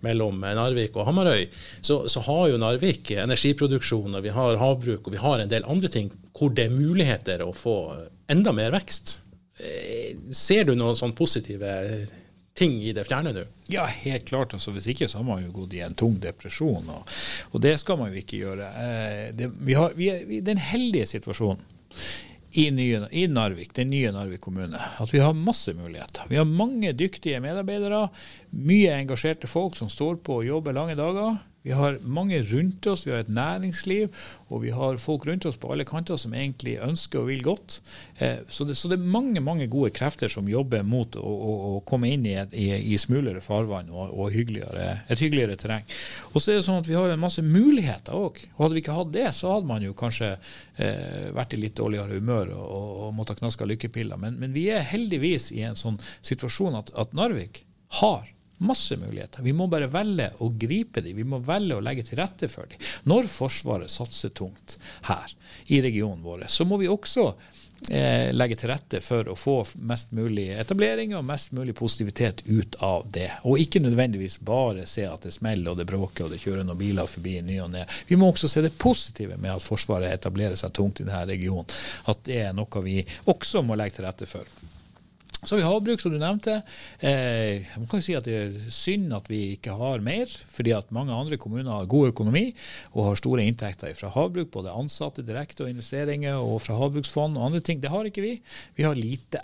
[0.05, 1.47] mellom, Narvik og Hamarøy,
[1.81, 5.67] så, så, har jo Narvik energiproduksjon, og vi har havbruk og vi har en del
[5.67, 7.77] andre ting hvor det er muligheter å få
[8.31, 9.17] enda mer vekst.
[10.37, 11.71] Ser du noen sånn positive
[12.57, 13.45] ting i det fjerne nå?
[13.71, 14.55] Ja, helt klart.
[14.57, 17.17] Altså, hvis ikke så har man jo gått i en tung depresjon, og,
[17.51, 18.69] og det skal man jo ikke gjøre.
[18.83, 21.61] Eh, det, vi, har, vi er i den heldige situasjonen
[22.51, 26.29] i, nye, i, Narvik, den nye Narvik kommune, at vi har masse muligheter.
[26.29, 28.07] Vi har mange dyktige medarbeidere,
[28.55, 31.37] mye engasjerte folk som står på og jobber lange dager.
[31.67, 34.13] Vi har mange rundt oss, vi har et næringsliv,
[34.47, 37.81] og vi har folk rundt oss på alle kanter som egentlig ønsker og vil godt.
[38.23, 41.55] Eh, så, det, så, det, er mange mange gode krefter som jobber mot å, å,
[41.69, 45.83] å komme inn i, i, i smulere farvann og, og hyggeligere, et hyggeligere terreng.
[46.31, 48.39] Og så er det sånn at vi har en masse muligheter òg.
[48.55, 51.75] Og hadde vi ikke hatt det, så hadde man jo kanskje eh, vært i litt
[51.75, 54.23] dårligere humør og, og, og måtte ha knaska lykkepiller.
[54.23, 57.65] Men, men, vi er heldigvis i en sånn situasjon at, at Narvik
[57.99, 58.23] har
[58.57, 59.43] Masse muligheter.
[59.45, 61.17] Vi må bare velge å gripe dem.
[61.17, 62.81] Vi må velge å legge til rette for dem.
[63.09, 64.79] Når Forsvaret satser tungt
[65.09, 65.35] her
[65.67, 67.27] i regionen vår, så må vi også
[67.89, 72.79] eh, legge til rette for å få mest mulig etablering og mest mulig positivitet ut
[72.81, 73.29] av det.
[73.45, 76.81] Og ikke nødvendigvis bare se at det smeller og det bråker og det kjører noen
[76.81, 77.85] biler forbi ny og ne.
[78.09, 81.69] Vi må også se det positive med at Forsvaret etablerer seg tungt i denne regionen.
[82.09, 84.49] At det er noe vi også må legge til rette for.
[85.47, 86.57] Så har vi havbruk, som du nevnte.
[86.99, 90.91] Eh, man kan si at Det er synd at vi ikke har mer, fordi at
[90.91, 92.49] mange andre kommuner har god økonomi
[92.91, 97.45] og har store inntekter fra havbruk, både ansatte direkte og investeringer, og fra havbruksfond og
[97.47, 97.79] andre ting.
[97.79, 98.33] Det har ikke vi.
[98.75, 99.39] Vi har lite.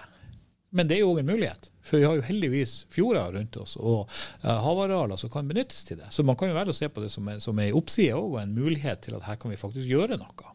[0.76, 1.70] Men det er jo en mulighet.
[1.86, 4.10] For vi har jo heldigvis fjorder rundt oss og
[4.44, 6.10] uh, havarealer som kan benyttes til det.
[6.12, 8.28] Så man kan jo velge å se på det som en, som en oppside òg,
[8.34, 10.54] og en mulighet til at her kan vi faktisk gjøre noe.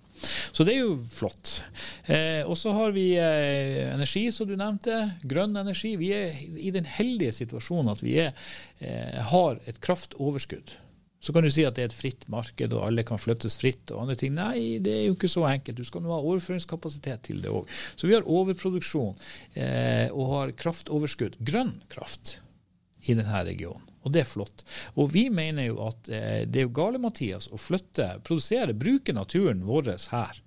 [0.53, 1.61] Så det er jo flott.
[2.07, 5.01] Eh, og så har vi eh, energi, som du nevnte.
[5.29, 5.95] Grønn energi.
[6.01, 8.37] Vi er i den heldige situasjonen at vi er,
[8.81, 10.75] eh, har et kraftoverskudd.
[11.21, 13.91] Så kan du si at det er et fritt marked, og alle kan flyttes fritt.
[13.91, 14.35] og andre ting.
[14.37, 15.79] Nei, det er jo ikke så enkelt.
[15.79, 17.67] Du skal nå ha overføringskapasitet til det òg.
[17.99, 19.17] Så vi har overproduksjon
[19.59, 21.41] eh, og har kraftoverskudd.
[21.43, 22.39] Grønn kraft
[23.07, 23.83] i denne regionen.
[24.09, 24.65] Og det er flott.
[24.97, 29.13] Og vi mener jo at eh, det er jo gale, Mathias, å flytte, produsere, bruke
[29.13, 30.45] naturen vår her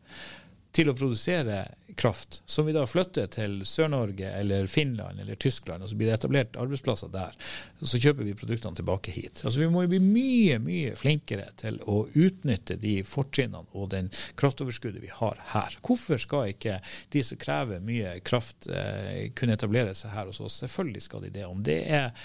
[0.72, 1.66] til å produsere
[2.00, 6.16] kraft, som vi da flytter til Sør-Norge eller Finland eller Tyskland, og så blir det
[6.16, 7.36] etablert arbeidsplasser der.
[7.84, 9.42] Så kjøper vi produktene tilbake hit.
[9.44, 14.08] Altså Vi må jo bli mye mye flinkere til å utnytte de fortrinnene og den
[14.40, 15.76] kraftoverskuddet vi har her.
[15.84, 16.80] Hvorfor skal ikke
[17.12, 20.62] de som krever mye kraft, eh, kunne etablere seg her hos oss?
[20.64, 21.46] Selvfølgelig skal de det.
[21.52, 22.16] Om det er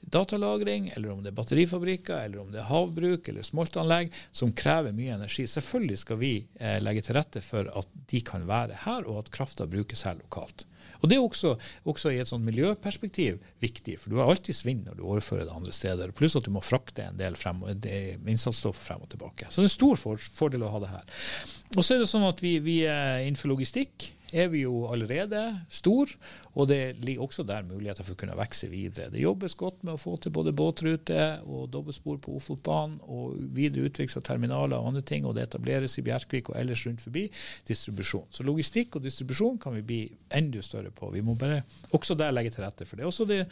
[0.00, 4.96] datalagring, eller om det er batterifabrikker, eller om det er havbruk eller smoltanlegg som krever
[4.96, 5.46] mye energi.
[5.50, 9.32] Selvfølgelig skal vi eh, legge til rette for at de kan være her, og at
[9.34, 10.66] krafta brukes her lokalt.
[11.00, 11.54] Og Det er også,
[11.86, 15.54] også, i et sånt miljøperspektiv viktig, for du har alltid svinn når du overfører det
[15.54, 16.14] andre steder.
[16.16, 19.46] Pluss at du må frakte en del frem, innsatsstoffer frem og tilbake.
[19.50, 21.20] Så det er en stor fordel å ha det her.
[21.76, 25.40] Og så er det sånn at vi, vi innenfor logistikk er vi jo allerede
[25.72, 26.10] stor,
[26.54, 29.08] og det ligger også der muligheter for å kunne vokse videre.
[29.12, 33.88] Det jobbes godt med å få til både båtrute og dobbeltspor på Ofotbanen, og videre
[33.88, 37.26] utvikling av terminaler og andre ting, og det etableres i Bjerkvik og ellers rundt forbi
[37.68, 38.28] distribusjon.
[38.34, 40.00] Så logistikk og distribusjon kan vi bli
[40.34, 41.12] enda større på.
[41.14, 41.62] Vi må bare
[41.96, 43.08] også der legge til rette for det.
[43.08, 43.44] Også det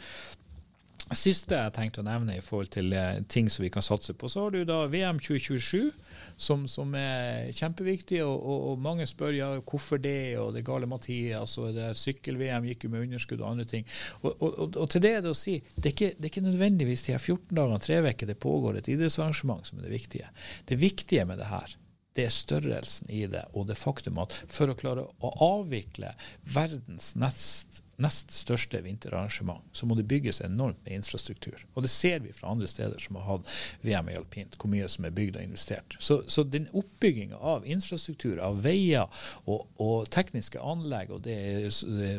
[1.15, 4.29] siste jeg tenkte å nevne i forhold til eh, ting som vi kan satse på,
[4.29, 5.93] så har du da VM 2027
[6.37, 8.21] som, som er kjempeviktig.
[8.25, 12.69] Og, og, og, mange spør ja, hvorfor det, og det gale Mathias, og det sykkel-VM
[12.69, 13.87] gikk jo med underskudd og andre ting.
[14.21, 17.07] Og, og, til det er det å si det er ikke, det er ikke nødvendigvis
[17.07, 20.31] de her 14 dagene, tre uker det pågår et idrettsarrangement som er det viktige.
[20.69, 21.75] Det viktige med det her
[22.17, 26.15] det er størrelsen i det, og det faktum at for å klare å avvikle
[26.49, 31.63] verdens nest nest største vinterarrangement, så må det bygges enormt med infrastruktur.
[31.73, 34.89] Og det ser vi fra andre steder som har hatt VM i alpint, hvor mye
[34.91, 35.97] som er bygd og investert.
[35.99, 39.09] Så, så den oppbygginga av infrastruktur, av veier
[39.45, 41.39] og, og tekniske anlegg, og det,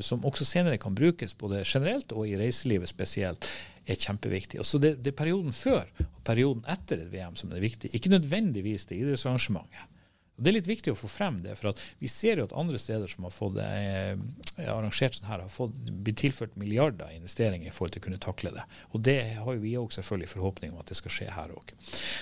[0.07, 3.47] som også senere kan brukes både generelt og i reiselivet spesielt,
[3.89, 4.59] er kjempeviktig.
[4.61, 7.95] Og så det, det er perioden før og perioden etter et VM som er viktig,
[7.95, 9.87] ikke nødvendigvis det idrettsarrangementet.
[10.39, 12.79] Og Det er litt viktig å få frem det, for vi ser jo at andre
[12.79, 14.15] steder som har fått eh,
[14.71, 18.53] arrangert sånn her, har fått, blitt tilført milliarder investeringer i forhold til å kunne takle
[18.55, 18.67] det.
[18.95, 21.75] Og Det har jo vi òg selvfølgelig forhåpning om at det skal skje her òg.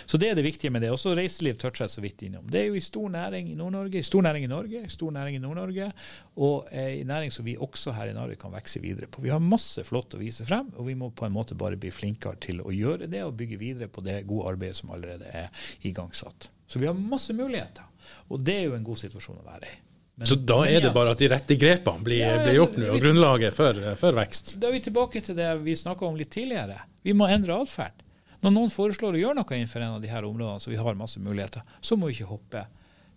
[0.09, 0.95] Så det er det viktige med det.
[0.95, 2.49] Også reiseliv toucher jeg så vidt innom.
[2.49, 5.45] Det er jo i stor næring i Nord-Norge, stor næring i Norge, stor næring i
[5.45, 5.93] Nord-Norge,
[6.41, 9.25] og eh, næring som vi også her i Norge kan vokse videre på.
[9.27, 11.93] Vi har masse flott å vise frem, og vi må på en måte bare bli
[11.93, 15.69] flinkere til å gjøre det og bygge videre på det gode arbeidet som allerede er
[15.85, 16.51] igangsatt.
[16.67, 17.85] Så vi har masse muligheter.
[18.31, 19.77] Og det er jo en god situasjon å være i.
[20.17, 22.87] Men, så da er det bare at de rette grepene blir, ja, blir gjort nå,
[22.95, 24.55] og grunnlaget for, for, vekst?
[24.63, 26.79] Da er vi tilbake til det vi snakka om litt tidligere.
[27.05, 28.01] Vi må endre atferd.
[28.41, 30.97] Når noen foreslår å gjøre noe innenfor en av de her områdene, så vi har
[30.97, 32.65] masse muligheter, så må vi ikke hoppe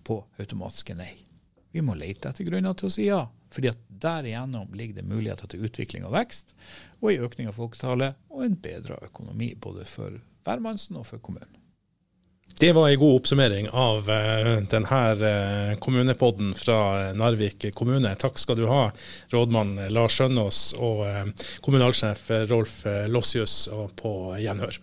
[0.04, 1.14] på automatiske nei.
[1.72, 3.22] Vi må lete etter grunner til å si ja.
[3.54, 6.52] fordi at derigjennom ligger det muligheter til utvikling og vekst,
[7.00, 11.59] og en økning av folketallet og en bedre økonomi både for hvermannsen og for kommunen.
[12.60, 16.80] Det var en god oppsummering av uh, denne uh, kommunepodden fra
[17.16, 18.12] Narvik kommune.
[18.20, 18.89] Takk skal du ha,
[19.32, 21.05] rådmann Lars Skjønås og
[21.64, 23.62] kommunalsjef Rolf Lossius,
[23.95, 24.82] på gjenhør.